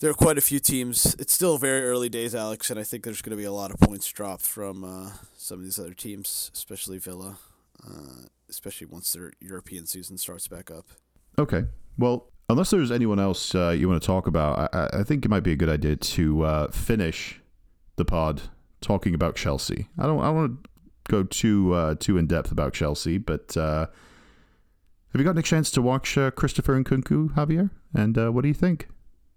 [0.00, 1.14] there are quite a few teams.
[1.18, 3.70] It's still very early days, Alex, and I think there's going to be a lot
[3.70, 7.38] of points dropped from uh, some of these other teams, especially Villa,
[7.86, 10.86] uh, especially once their European season starts back up.
[11.38, 11.64] Okay.
[11.96, 15.28] Well, unless there's anyone else uh, you want to talk about, I, I- think it
[15.28, 17.40] might be a good idea to uh, finish
[17.96, 18.42] the pod
[18.80, 19.88] talking about Chelsea.
[19.98, 20.20] I don't.
[20.20, 20.70] I don't want to
[21.10, 23.86] go too uh, too in depth about Chelsea, but uh,
[25.12, 27.70] have you gotten a chance to watch Christopher Nkunku, Javier?
[27.94, 28.88] And what do you think?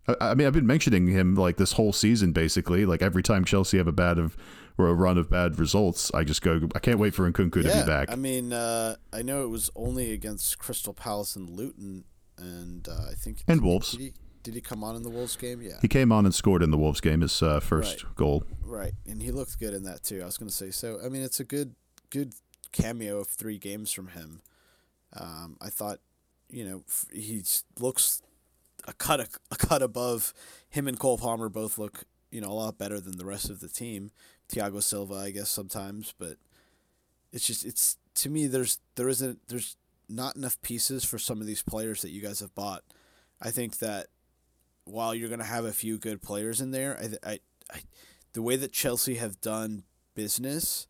[0.07, 2.85] I, I mean, I've been mentioning him like this whole season, basically.
[2.85, 4.35] Like every time Chelsea have a bad of
[4.77, 6.61] or a run of bad results, I just go.
[6.75, 8.11] I can't wait for Nkunku to be back.
[8.11, 12.03] I mean, uh, I know it was only against Crystal Palace and Luton,
[12.37, 13.91] and uh, I think And Wolves.
[13.91, 15.61] Did he, did he come on in the Wolves game?
[15.61, 18.15] Yeah, he came on and scored in the Wolves game, his uh, first Right.
[18.15, 18.43] goal.
[18.63, 20.21] right, and he looked good in that too.
[20.21, 20.99] I was going to say so.
[21.03, 21.75] I mean, it's a good
[22.11, 22.33] good
[22.71, 24.41] cameo of three games from him.
[25.13, 25.99] Um, I thought,
[26.49, 27.43] you know, he
[27.79, 28.21] looks
[28.87, 30.33] a cut a, a cut above
[30.69, 33.59] him and Cole Palmer both look you know a lot better than the rest of
[33.59, 34.11] the team.
[34.49, 36.37] Thiago Silva, I guess sometimes, but
[37.31, 39.75] it's just it's to me there's there isn't there's
[40.09, 42.83] not enough pieces for some of these players that you guys have bought.
[43.41, 44.07] I think that
[44.85, 47.39] while you're going to have a few good players in there, I, I,
[47.71, 47.79] I
[48.33, 49.83] the way that Chelsea have done
[50.15, 50.87] business,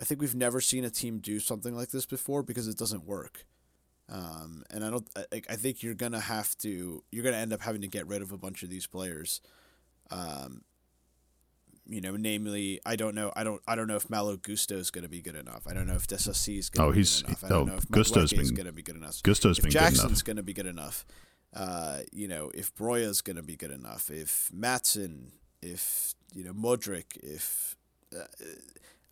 [0.00, 3.04] I think we've never seen a team do something like this before because it doesn't
[3.06, 3.46] work.
[4.12, 5.08] Um, and I don't.
[5.16, 7.02] I, I think you're gonna have to.
[7.10, 9.40] You're gonna end up having to get rid of a bunch of these players.
[10.10, 10.62] Um,
[11.88, 13.32] you know, namely, I don't know.
[13.34, 13.60] I don't.
[13.66, 15.66] I don't know if Malo Gusto is going to be good enough.
[15.66, 17.44] I don't know if Disasi is going to Oh, be he's- good enough.
[17.44, 19.22] I oh, don't know if Gusto's been- going to be good enough.
[19.22, 21.04] Gusto's if been Jackson's to be good enough.
[21.54, 24.10] Uh, you know, if Broja's going to be good enough.
[24.10, 27.76] If Maatsen, if you know Mudryk, if
[28.14, 28.24] uh,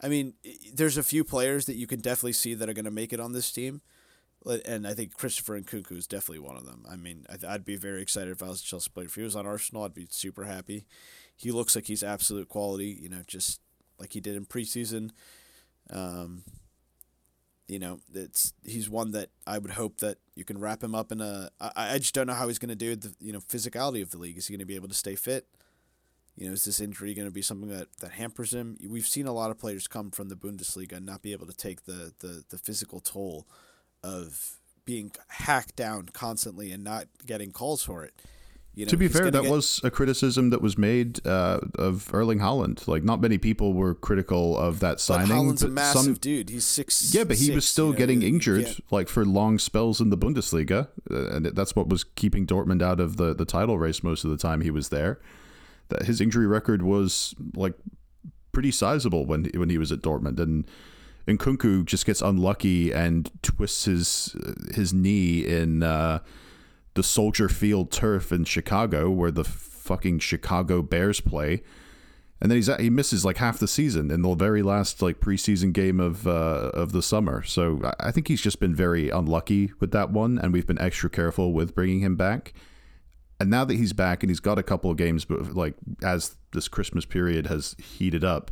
[0.00, 0.34] I mean,
[0.72, 3.20] there's a few players that you can definitely see that are going to make it
[3.20, 3.80] on this team.
[4.46, 6.84] And I think Christopher Nkunku is definitely one of them.
[6.90, 9.06] I mean, I'd, I'd be very excited if I was a Chelsea player.
[9.06, 10.86] If he was on Arsenal, I'd be super happy.
[11.36, 13.60] He looks like he's absolute quality, you know, just
[13.98, 15.10] like he did in preseason.
[15.90, 16.44] Um,
[17.68, 21.12] you know, it's he's one that I would hope that you can wrap him up
[21.12, 21.50] in a.
[21.60, 22.96] I, I just don't know how he's going to do.
[22.96, 24.38] The you know physicality of the league.
[24.38, 25.46] Is he going to be able to stay fit?
[26.36, 28.78] You know, is this injury going to be something that, that hampers him?
[28.88, 31.52] We've seen a lot of players come from the Bundesliga and not be able to
[31.52, 33.46] take the, the, the physical toll
[34.02, 38.14] of being hacked down constantly and not getting calls for it.
[38.72, 42.08] You know, to be fair, that get- was a criticism that was made uh, of
[42.14, 42.86] Erling Haaland.
[42.86, 45.28] Like, not many people were critical of that But signing.
[45.36, 46.48] Haaland's a massive some, dude.
[46.50, 47.12] He's six.
[47.12, 50.10] yeah, but he was still you know, getting injured, can't- like for long spells in
[50.10, 54.04] the Bundesliga, uh, and that's what was keeping Dortmund out of the the title race
[54.04, 55.20] most of the time he was there.
[55.88, 57.74] That his injury record was like
[58.52, 60.64] pretty sizable when when he was at Dortmund, and
[61.26, 64.36] and Nkunku just gets unlucky and twists his
[64.74, 66.20] his knee in uh,
[66.94, 71.62] the Soldier Field turf in Chicago, where the fucking Chicago Bears play.
[72.42, 75.74] And then he's he misses like half the season in the very last like preseason
[75.74, 77.42] game of uh, of the summer.
[77.42, 80.80] So I- I think he's just been very unlucky with that one, and we've been
[80.80, 82.54] extra careful with bringing him back.
[83.38, 86.36] And now that he's back and he's got a couple of games, but like as
[86.52, 88.50] this Christmas period has heated up,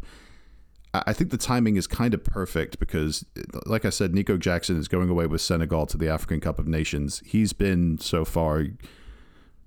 [1.07, 3.25] I think the timing is kind of perfect because,
[3.67, 6.67] like I said, Nico Jackson is going away with Senegal to the African Cup of
[6.67, 7.23] Nations.
[7.25, 8.65] He's been so far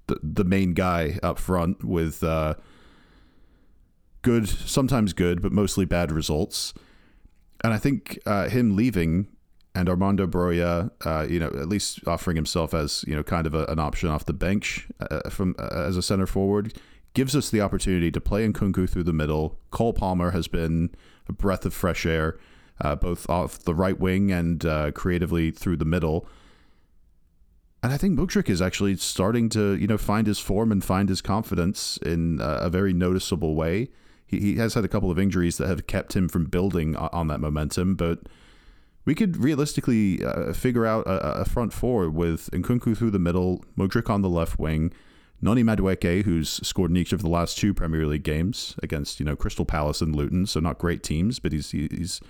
[0.08, 2.56] the the main guy up front with uh,
[4.22, 6.74] good, sometimes good, but mostly bad results.
[7.63, 9.28] And I think uh, him leaving
[9.74, 13.54] and Armando Broja, uh, you know, at least offering himself as you know, kind of
[13.54, 16.74] a, an option off the bench uh, from uh, as a center forward,
[17.13, 19.60] gives us the opportunity to play Nkunku through the middle.
[19.70, 20.89] Cole Palmer has been
[21.27, 22.38] a breath of fresh air,
[22.79, 26.27] uh, both off the right wing and uh, creatively through the middle.
[27.84, 31.10] And I think Mudryk is actually starting to, you know, find his form and find
[31.10, 33.89] his confidence in uh, a very noticeable way.
[34.27, 37.27] He, he has had a couple of injuries that have kept him from building on
[37.27, 38.19] that momentum, but
[39.03, 43.65] we could realistically uh, figure out a, a front four with Nkunku through the middle,
[43.75, 44.93] Mudryk on the left wing,
[45.41, 49.25] Noni Madueke, who's scored in each of the last two Premier League games against, you
[49.25, 52.21] know, Crystal Palace and Luton, so not great teams, but he's he's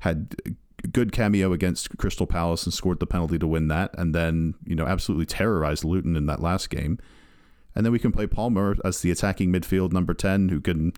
[0.00, 0.36] had
[0.84, 4.54] a good cameo against Crystal Palace and scored the penalty to win that, and then
[4.64, 6.98] you know absolutely terrorized Luton in that last game.
[7.74, 10.92] and then we can play Palmer as the attacking midfield number ten, who can,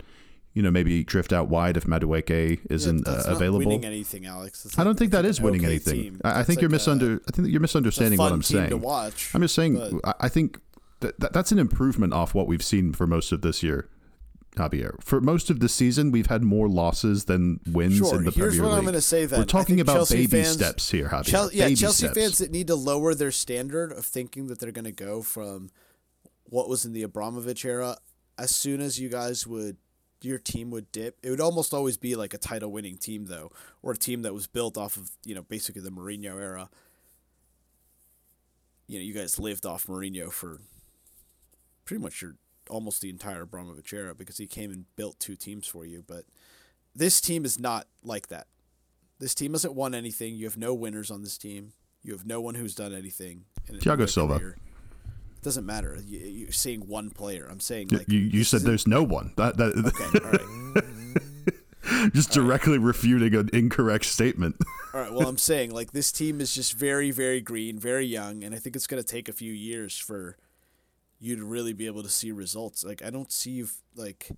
[0.53, 3.59] you know, maybe drift out wide if Madueke isn't yeah, uh, available.
[3.59, 4.67] winning anything, Alex.
[4.77, 6.19] I don't think that is winning okay anything.
[6.23, 7.19] I, I think you're like misunder.
[7.27, 8.81] I think you're misunderstanding what I'm saying.
[8.81, 10.01] Watch, I'm just saying.
[10.19, 10.59] I think
[11.01, 13.87] that, that that's an improvement off what we've seen for most of this year.
[14.55, 15.01] Javier.
[15.01, 18.17] For most of the season, we've had more losses than wins sure.
[18.17, 18.77] in the Here's Premier what League.
[18.79, 19.25] I'm going to say.
[19.25, 21.25] Then we're talking about Chelsea baby fans, steps here, Javier.
[21.25, 22.17] Chelsea, yeah, baby Chelsea steps.
[22.17, 25.69] fans that need to lower their standard of thinking that they're going to go from
[26.43, 27.95] what was in the Abramovich era.
[28.37, 29.77] As soon as you guys would,
[30.21, 31.17] your team would dip.
[31.23, 34.47] It would almost always be like a title-winning team, though, or a team that was
[34.47, 36.69] built off of you know basically the Mourinho era.
[38.87, 40.59] You know, you guys lived off Mourinho for
[41.85, 42.35] pretty much your
[42.69, 46.03] almost the entire Abramovich era because he came and built two teams for you.
[46.05, 46.25] But
[46.95, 48.47] this team is not like that.
[49.19, 50.35] This team hasn't won anything.
[50.35, 51.73] You have no winners on this team.
[52.01, 53.45] You have no one who's done anything.
[53.69, 54.39] Thiago Silva.
[54.39, 54.57] Career.
[55.37, 55.97] It doesn't matter.
[56.03, 57.47] You, are seeing one player.
[57.49, 58.19] I'm saying like you.
[58.19, 59.33] You said there's no one.
[59.37, 59.73] That that.
[59.75, 60.19] Okay.
[60.25, 62.11] All right.
[62.13, 62.85] just all directly right.
[62.85, 64.55] refuting an incorrect statement.
[64.93, 65.13] all right.
[65.13, 68.57] Well, I'm saying like this team is just very, very green, very young, and I
[68.57, 70.37] think it's going to take a few years for
[71.21, 72.83] you to really be able to see results.
[72.83, 74.31] Like I don't see you like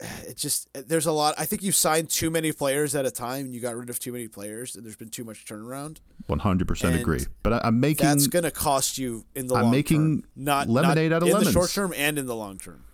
[0.26, 1.34] it just there's a lot.
[1.38, 3.46] I think you signed too many players at a time.
[3.46, 5.98] and You got rid of too many players, and there's been too much turnaround.
[6.26, 7.26] One hundred percent agree.
[7.42, 9.54] But I, am making that's going to cost you in the.
[9.54, 10.30] I'm long making term.
[10.36, 11.48] not lemonade not out of in lemons.
[11.48, 12.84] the short term and in the long term.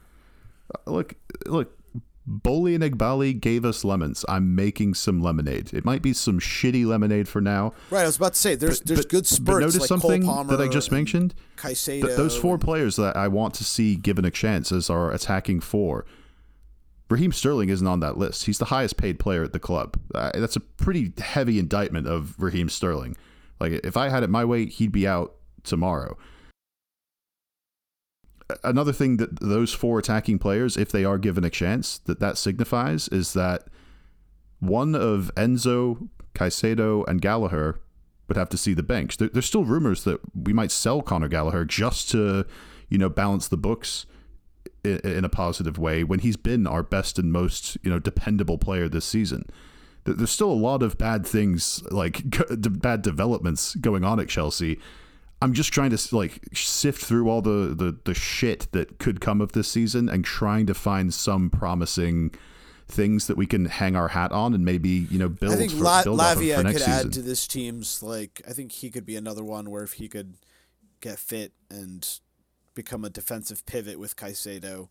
[0.75, 1.15] Uh, look,
[1.47, 1.79] look.
[2.27, 4.25] Boehly and Eghbali gave us lemons.
[4.29, 5.75] I'm making some lemonade.
[5.75, 7.75] It might be some shitty lemonade for now.
[7.91, 9.45] Right, I was about to say there's but, there's but, good spurts.
[9.45, 11.35] But notice like something that I just mentioned.
[11.57, 12.07] Caicedo.
[12.07, 15.61] Th- those four players that I want to see given a chance as our attacking
[15.61, 16.07] four.
[17.11, 18.47] Raheem Sterling isn't on that list.
[18.47, 20.01] He's the highest paid player at the club.
[20.15, 23.17] Uh, that's a pretty heavy indictment of Raheem Sterling.
[23.61, 26.17] Like if I had it my way, he'd be out tomorrow
[28.63, 32.39] another thing that those four attacking players, if they are given a chance, that that
[32.39, 33.65] signifies is that
[34.61, 37.81] one of Enzo, Caicedo, and Gallagher
[38.29, 39.17] would have to see the bench.
[39.19, 42.47] There, there's still rumors that we might sell Conor Gallagher just to,
[42.89, 44.07] you know, balance the books
[44.83, 48.59] in, in a positive way when he's been our best and most, you know, dependable
[48.59, 49.45] player this season.
[50.05, 52.23] There's still a lot of bad things, like
[52.59, 54.79] bad developments going on at Chelsea
[55.45, 59.43] I'm just trying to like sift through all the, the the shit that could come
[59.43, 62.35] of this season and trying to find some promising
[62.89, 65.53] things that we can hang our hat on and maybe you know build.
[65.53, 66.93] I think for, La- build Lavia could season.
[66.93, 68.41] add to this team's like.
[68.49, 70.37] I think he could be another one where if he could
[71.03, 72.09] get fit and
[72.73, 74.89] become a defensive pivot with Caicedo,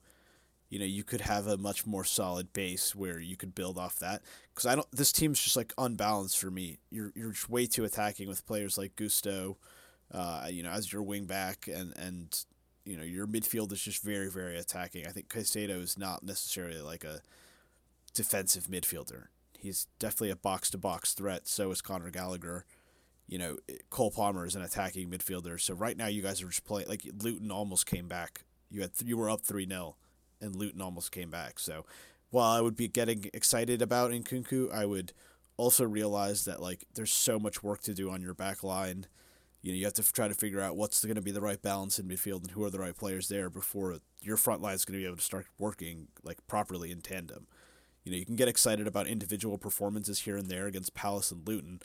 [0.70, 3.98] you know, you could have a much more solid base where you could build off
[3.98, 4.22] that.
[4.54, 4.88] Because I don't.
[4.92, 6.78] This team's just like unbalanced for me.
[6.92, 9.58] You're you're just way too attacking with players like Gusto
[10.14, 12.46] uh, you know, as your wing back and and
[12.86, 15.08] you know your midfield is just very very attacking.
[15.08, 17.22] I think Caicedo is not necessarily like a
[18.14, 19.26] defensive midfielder.
[19.58, 21.48] He's definitely a box to box threat.
[21.48, 22.66] So is Conor Gallagher.
[23.28, 23.58] You know,
[23.90, 25.60] Cole Palmer is an attacking midfielder.
[25.60, 28.44] So right now you guys are just playing like Luton almost came back.
[28.70, 29.96] You had you were up three 0
[30.42, 31.60] and Luton almost came back.
[31.60, 31.86] So
[32.30, 35.14] while I would be getting excited about Nkunku, I would
[35.56, 39.06] also realize that like there's so much work to do on your back line
[39.64, 41.62] you know you have to try to figure out what's going to be the right
[41.62, 44.86] balance in midfield and who are the right players there before your front line is
[44.86, 47.48] going to be able to start working like properly in tandem.
[48.04, 51.48] You know, you can get excited about individual performances here and there against Palace and
[51.48, 51.82] Luton,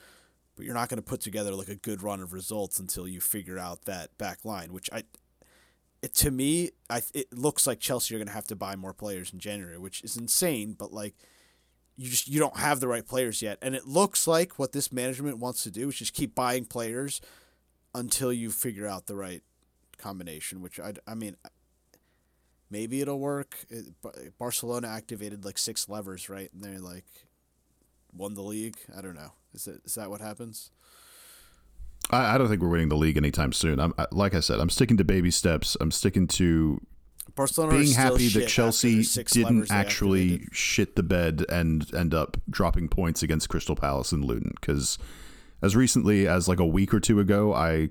[0.57, 3.21] but you're not going to put together like a good run of results until you
[3.21, 5.05] figure out that back line, which I
[6.03, 8.93] it, to me, I it looks like Chelsea are going to have to buy more
[8.93, 11.15] players in January, which is insane, but like
[11.97, 13.59] you just you don't have the right players yet.
[13.63, 17.21] And it looks like what this management wants to do is just keep buying players
[17.95, 19.43] until you figure out the right
[19.99, 21.37] combination, which I, I mean,
[22.71, 23.67] maybe it'll work.
[23.69, 23.87] It,
[24.39, 26.51] Barcelona activated like six levers, right?
[26.53, 27.07] And they're like
[28.13, 28.77] won the league.
[28.97, 29.33] I don't know.
[29.55, 30.71] Is it is that what happens?
[32.11, 33.81] I, I don't think we're winning the league anytime soon.
[33.81, 35.77] I'm I, like I said, I'm sticking to baby steps.
[35.81, 36.81] I'm sticking to
[37.35, 43.23] Barcelona being happy that Chelsea didn't actually shit the bed and end up dropping points
[43.23, 44.99] against Crystal Palace and Luton because
[45.63, 47.91] as recently as like a week or two ago, I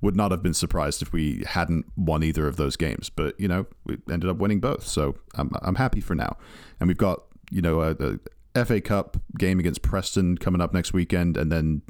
[0.00, 3.10] would not have been surprised if we hadn't won either of those games.
[3.10, 6.36] But you know, we ended up winning both, so I'm I'm happy for now.
[6.78, 8.18] And we've got you know a,
[8.54, 11.82] a FA Cup game against Preston coming up next weekend, and then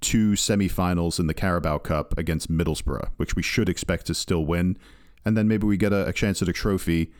[0.00, 4.76] two semi-finals in the Carabao Cup against Middlesbrough, which we should expect to still win.
[5.24, 7.10] And then maybe we get a, a chance at a trophy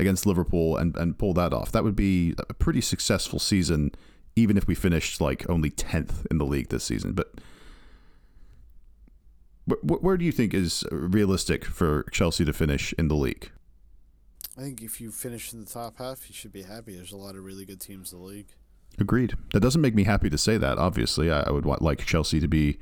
[0.00, 1.70] against Liverpool and, and pull that off.
[1.72, 3.92] That would be a pretty successful season
[4.36, 7.12] even if we finished like only 10th in the league this season.
[7.12, 7.34] But
[9.64, 13.50] where, where do you think is realistic for Chelsea to finish in the league?
[14.56, 16.94] I think if you finish in the top half, you should be happy.
[16.94, 18.48] There's a lot of really good teams in the league.
[18.98, 19.34] Agreed.
[19.52, 20.78] That doesn't make me happy to say that.
[20.78, 22.78] Obviously, I, would want like Chelsea to be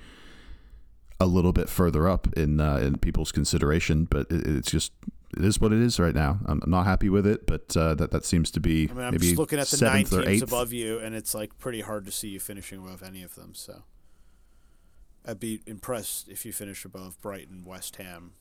[1.18, 4.92] a little bit further up in uh, in people's consideration, but it, it's just
[5.36, 6.38] it is what it is right now.
[6.46, 9.04] I'm, I'm not happy with it, but uh, that that seems to be I mean,
[9.04, 10.42] I'm maybe just looking at the nine teams eighth.
[10.42, 13.54] above you, and it's like pretty hard to see you finishing above any of them.
[13.54, 13.82] So
[15.26, 18.32] I'd be impressed if you finish above Brighton, West Ham,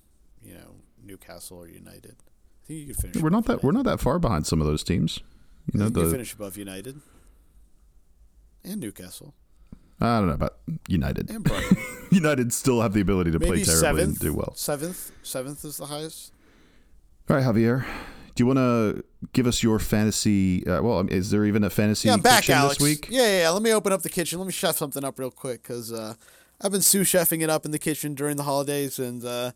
[0.44, 2.16] you know, Newcastle or United.
[2.64, 3.18] I think you could finish.
[3.22, 5.20] We're not that we're not that far behind some of those teams.
[5.74, 7.00] You I know think you finish above United
[8.64, 9.34] and Newcastle
[10.02, 11.30] I don't know about United.
[11.30, 11.78] and Brighton.
[12.12, 14.20] United still have the ability to play Maybe terribly and seventh.
[14.20, 14.54] do well.
[14.56, 16.34] Seventh, seventh is the highest.
[17.32, 17.86] All right, Javier.
[18.36, 20.68] Do you want to give us your fantasy?
[20.68, 22.78] Uh, well, is there even a fantasy Yeah, I'm back, kitchen Alex.
[22.78, 23.08] this week?
[23.10, 23.50] Yeah, yeah, yeah.
[23.52, 24.38] Let me open up the kitchen.
[24.38, 26.16] Let me chef something up real quick because uh,
[26.60, 29.54] I've been sous chefing it up in the kitchen during the holidays, and uh,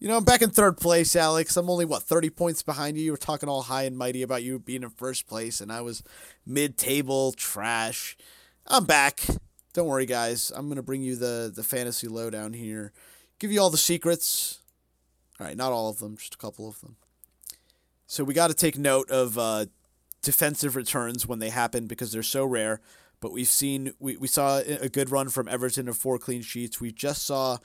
[0.00, 1.56] you know I'm back in third place, Alex.
[1.56, 3.04] I'm only what 30 points behind you.
[3.04, 5.80] You were talking all high and mighty about you being in first place, and I
[5.80, 6.02] was
[6.44, 8.16] mid-table trash.
[8.66, 9.20] I'm back.
[9.74, 10.50] Don't worry, guys.
[10.56, 12.92] I'm gonna bring you the the fantasy lowdown here.
[13.38, 14.58] Give you all the secrets.
[15.38, 16.96] All right, not all of them, just a couple of them.
[18.12, 19.64] So we got to take note of uh,
[20.20, 22.82] defensive returns when they happen because they're so rare.
[23.20, 26.78] But we've seen we, we saw a good run from Everton of four clean sheets.
[26.78, 27.56] We just saw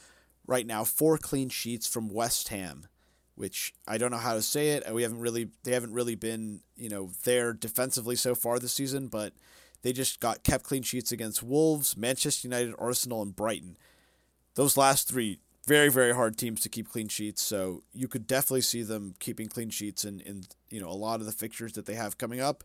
[0.45, 2.87] right now four clean sheets from West Ham,
[3.35, 4.89] which I don't know how to say it.
[4.93, 9.09] We haven't really they haven't really been you know there defensively so far this season,
[9.09, 9.33] but
[9.81, 13.75] they just got kept clean sheets against Wolves, Manchester United, Arsenal, and Brighton.
[14.55, 17.41] Those last three very very hard teams to keep clean sheets.
[17.41, 21.19] So you could definitely see them keeping clean sheets in in you know a lot
[21.19, 22.63] of the fixtures that they have coming up.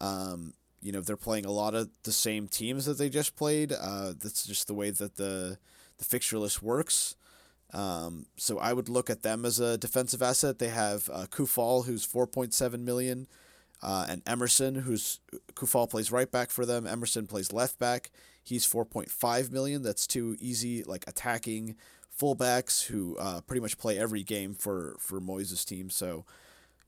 [0.00, 3.72] Um, you know they're playing a lot of the same teams that they just played.
[3.72, 5.58] Uh, that's just the way that the
[5.98, 7.16] the fixture list works.
[7.72, 10.58] Um, so I would look at them as a defensive asset.
[10.58, 13.26] They have uh, Coufal, who's four point seven million,
[13.82, 15.20] uh, and Emerson, who's
[15.54, 16.86] Coufal plays right back for them.
[16.86, 18.10] Emerson plays left back.
[18.42, 19.82] He's four point five million.
[19.82, 21.76] That's two easy like attacking
[22.18, 25.90] fullbacks who uh, pretty much play every game for for Moyes' team.
[25.90, 26.24] So,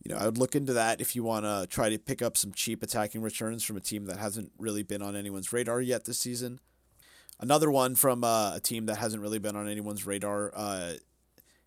[0.02, 2.36] you know, I would look into that if you want to try to pick up
[2.36, 6.04] some cheap attacking returns from a team that hasn't really been on anyone's radar yet
[6.04, 6.60] this season.
[7.38, 10.94] Another one from uh, a team that hasn't really been on anyone's radar, uh,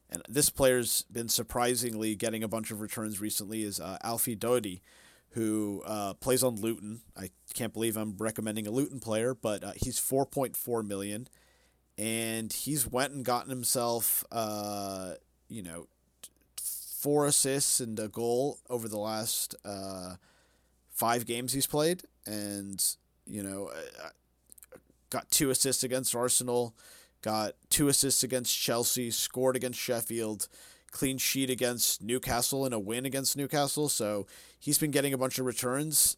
[0.10, 4.82] and this player's been surprisingly getting a bunch of returns recently, is uh, Alfie Doughty,
[5.32, 7.02] who uh, plays on Luton.
[7.16, 11.28] I can't believe I'm recommending a Luton player, but uh, he's 4.4 million
[12.00, 15.16] and he's went and gotten himself, uh,
[15.50, 15.88] you know,
[16.58, 20.16] four assists and a goal over the last uh,
[20.90, 22.96] five games he's played, and
[23.26, 23.70] you know,
[25.10, 26.74] got two assists against Arsenal,
[27.22, 30.48] got two assists against Chelsea, scored against Sheffield,
[30.92, 33.90] clean sheet against Newcastle, and a win against Newcastle.
[33.90, 34.26] So
[34.58, 36.16] he's been getting a bunch of returns.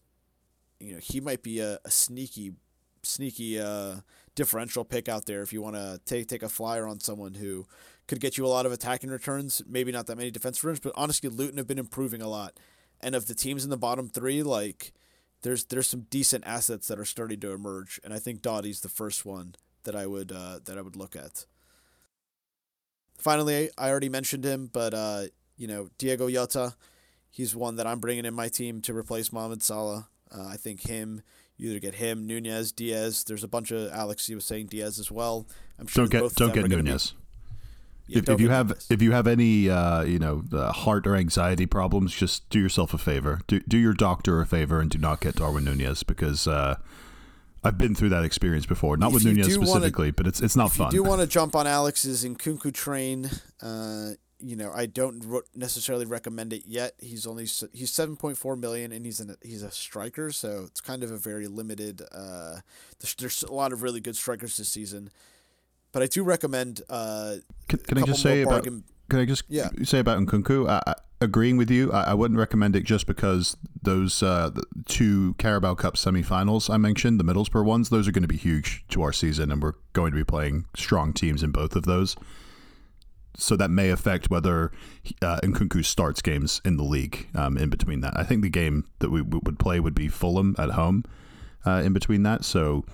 [0.80, 2.54] You know, he might be a, a sneaky,
[3.02, 3.60] sneaky.
[3.60, 3.96] Uh,
[4.36, 7.66] differential pick out there if you want to take take a flyer on someone who
[8.08, 10.94] could get you a lot of attacking returns, maybe not that many defensive returns, but
[10.96, 12.60] honestly Luton have been improving a lot.
[13.02, 14.94] And of the teams in the bottom 3, like
[15.42, 18.90] there's there's some decent assets that are starting to emerge, and I think Doughty's the
[18.90, 21.46] first one that I would uh, that I would look at.
[23.18, 25.24] Finally, I already mentioned him, but uh,
[25.58, 26.76] you know, Diego Jota,
[27.30, 30.08] he's one that I'm bringing in my team to replace Mohamed Salah.
[30.32, 31.22] Uh, I think him
[31.62, 33.24] you either get him, Nunez, Diaz.
[33.24, 34.26] There's a bunch of Alex.
[34.28, 35.46] He was saying Diaz as well.
[35.80, 37.14] I'm sure Don't get both don't get gonna be- Nunez.
[38.08, 38.88] Yeah, if, don't if you have Nunez.
[38.90, 42.94] if you have any uh, you know uh, heart or anxiety problems, just do yourself
[42.94, 43.42] a favor.
[43.48, 46.76] Do do your doctor a favor and do not get Darwin Nunez because uh,
[47.64, 48.98] I've been through that experience before.
[48.98, 50.88] Not If with Nunez do wanna- specifically, but it's it's not if fun.
[50.88, 53.30] you do want to jump on Alex's Nkunku train,
[53.62, 54.10] uh,
[54.42, 55.24] you know I don't
[55.56, 56.94] necessarily recommend it yet.
[57.00, 60.82] He's only he's seven point four million, and he's an, he's a striker, so it's
[60.82, 62.02] kind of a very limited.
[62.12, 62.60] Uh,
[63.00, 65.10] there's, there's a lot of really good strikers this season,
[65.92, 66.82] but I do recommend.
[66.90, 67.36] Uh,
[67.68, 69.70] can, can I just say about can I just Yeah.
[69.84, 70.70] say about Nkunku?
[70.70, 74.64] I, I, agreeing with you, I, I wouldn't recommend it just because those uh, the
[74.86, 78.86] two Carabao Cup semifinals I mentioned, the Middlesbrough ones, those are going to be huge
[78.90, 82.16] to our season, and we're going to be playing strong teams in both of those.
[83.38, 84.72] So that may affect whether
[85.22, 88.18] uh, Nkunku starts games in the league um, in between that.
[88.18, 91.04] I think the game that we, we would play would be Fulham at home
[91.66, 92.44] uh, in between that.
[92.44, 92.86] So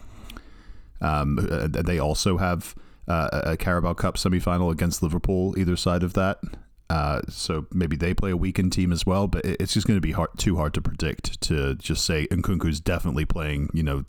[1.02, 2.76] um, uh, they also have
[3.08, 6.40] uh, a Carabao Cup semifinal against Liverpool either side of that.
[6.90, 10.02] Uh, so maybe they play a weakened team as well, but it's just going to
[10.02, 14.06] be hard, too hard to predict to just say Nkunku's definitely playing, you know,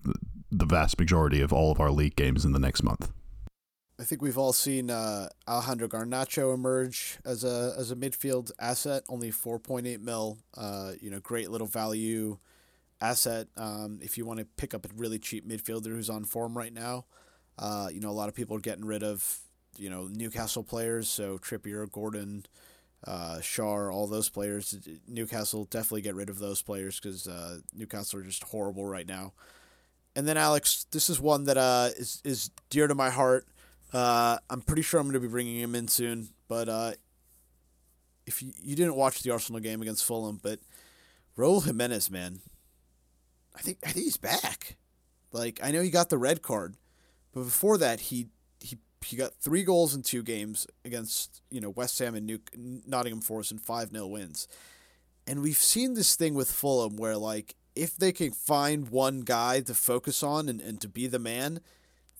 [0.50, 3.10] the vast majority of all of our league games in the next month.
[4.00, 9.02] I think we've all seen uh, Alejandro Garnacho emerge as a as a midfield asset,
[9.08, 10.38] only four point eight mil.
[10.56, 12.38] Uh, you know, great little value
[13.00, 13.48] asset.
[13.56, 16.72] Um, if you want to pick up a really cheap midfielder who's on form right
[16.72, 17.06] now,
[17.58, 19.40] uh, you know, a lot of people are getting rid of
[19.76, 22.46] you know Newcastle players, so Trippier, Gordon,
[23.04, 24.78] uh, Schär, all those players.
[25.08, 29.32] Newcastle definitely get rid of those players because uh, Newcastle are just horrible right now.
[30.14, 33.44] And then Alex, this is one that uh, is is dear to my heart.
[33.92, 36.92] Uh, I'm pretty sure I'm going to be bringing him in soon, but uh,
[38.26, 40.60] if you, you didn't watch the Arsenal game against Fulham, but
[41.36, 42.40] Raul Jimenez, man,
[43.56, 44.76] I think I think he's back.
[45.32, 46.76] Like I know he got the red card,
[47.32, 48.26] but before that he
[48.60, 52.40] he he got three goals in two games against you know West Ham and New,
[52.86, 54.48] Nottingham Forest and five 0 wins,
[55.26, 59.60] and we've seen this thing with Fulham where like if they can find one guy
[59.60, 61.60] to focus on and, and to be the man,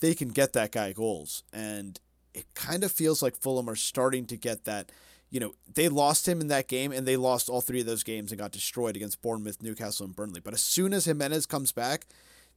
[0.01, 1.43] they can get that guy goals.
[1.53, 1.99] And
[2.35, 4.91] it kind of feels like Fulham are starting to get that.
[5.31, 8.03] You know, they lost him in that game and they lost all three of those
[8.03, 10.41] games and got destroyed against Bournemouth, Newcastle, and Burnley.
[10.41, 12.07] But as soon as Jimenez comes back,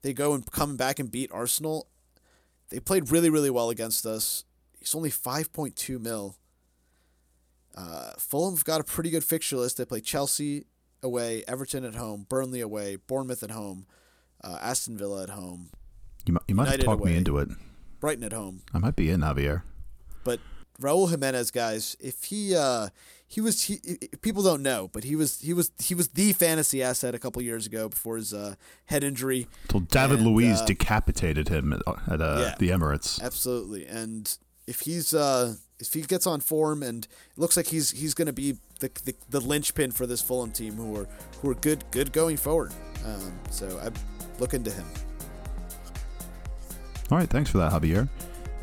[0.02, 1.88] they go and come back and beat Arsenal.
[2.70, 4.46] They played really, really well against us.
[4.80, 6.36] He's only 5.2 mil.
[7.76, 9.78] Uh, Fulham's got a pretty good fixture list.
[9.78, 10.66] They play Chelsea
[11.04, 13.86] away, Everton at home, Burnley away, Bournemouth at home,
[14.44, 15.70] uh, Aston Villa at home,
[16.26, 17.50] you might, you might have talked me into it.
[18.00, 18.62] Brighton at home.
[18.74, 19.62] I might be in Javier.
[20.24, 20.40] But
[20.80, 22.90] Raul Jimenez, guys, if he uh,
[23.28, 23.80] he was he,
[24.22, 27.42] people don't know, but he was he was he was the fantasy asset a couple
[27.42, 28.56] years ago before his uh,
[28.86, 29.48] head injury.
[29.64, 33.22] Until David and, Luiz uh, decapitated him at, at uh, yeah, the Emirates.
[33.22, 37.92] Absolutely, and if he's uh, if he gets on form and it looks like he's
[37.92, 41.08] he's going to be the, the, the linchpin for this Fulham team who are
[41.42, 42.74] who are good good going forward.
[43.06, 43.92] Um, so I
[44.40, 44.86] look into him.
[47.12, 48.08] All right, thanks for that, Javier.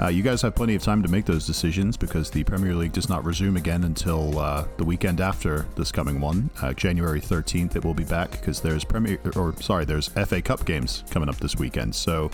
[0.00, 2.92] Uh, you guys have plenty of time to make those decisions because the Premier League
[2.92, 7.76] does not resume again until uh, the weekend after this coming one, uh, January 13th.
[7.76, 11.36] It will be back because there's Premier or sorry, there's FA Cup games coming up
[11.36, 11.94] this weekend.
[11.94, 12.30] So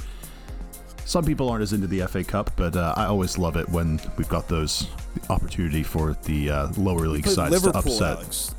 [1.05, 3.99] some people aren't as into the FA Cup, but uh, I always love it when
[4.17, 4.87] we've got those
[5.31, 8.19] opportunity for the uh, lower league sides Liverpool, to upset.
[8.19, 8.55] Alex.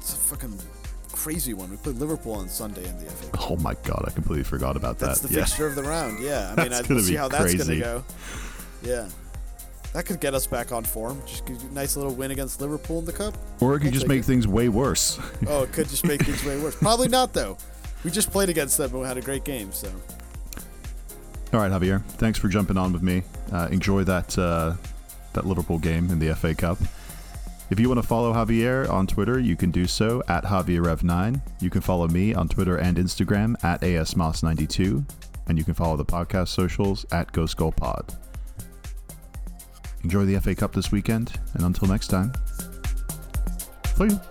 [0.00, 0.58] It's a fucking
[1.22, 1.70] crazy one.
[1.70, 3.50] We played Liverpool on Sunday in the FA Cup.
[3.50, 5.06] Oh my god, I completely forgot about that.
[5.06, 5.44] That's the yeah.
[5.44, 6.22] fixture of the round.
[6.22, 7.58] Yeah, I mean, I, we'll see how crazy.
[7.58, 8.04] that's gonna go.
[8.82, 9.08] Yeah,
[9.92, 11.20] that could get us back on form.
[11.26, 13.36] Just a nice little win against Liverpool in the cup.
[13.60, 14.24] Or it could I'll just make it.
[14.24, 15.18] things way worse.
[15.46, 16.76] oh, it could just make things way worse.
[16.80, 17.58] Probably not though.
[18.02, 19.72] We just played against them and we had a great game.
[19.72, 19.88] So.
[21.52, 22.02] All right, Javier.
[22.12, 23.24] Thanks for jumping on with me.
[23.52, 24.74] Uh, enjoy that uh,
[25.34, 26.78] that Liverpool game in the FA Cup.
[27.70, 31.40] If you want to follow Javier on Twitter, you can do so at JavierRev9.
[31.60, 35.08] You can follow me on Twitter and Instagram at ASMoss92.
[35.46, 38.16] And you can follow the podcast socials at Ghost Goal Pod.
[40.02, 42.32] Enjoy the FA Cup this weekend, and until next time,
[43.96, 44.29] see you.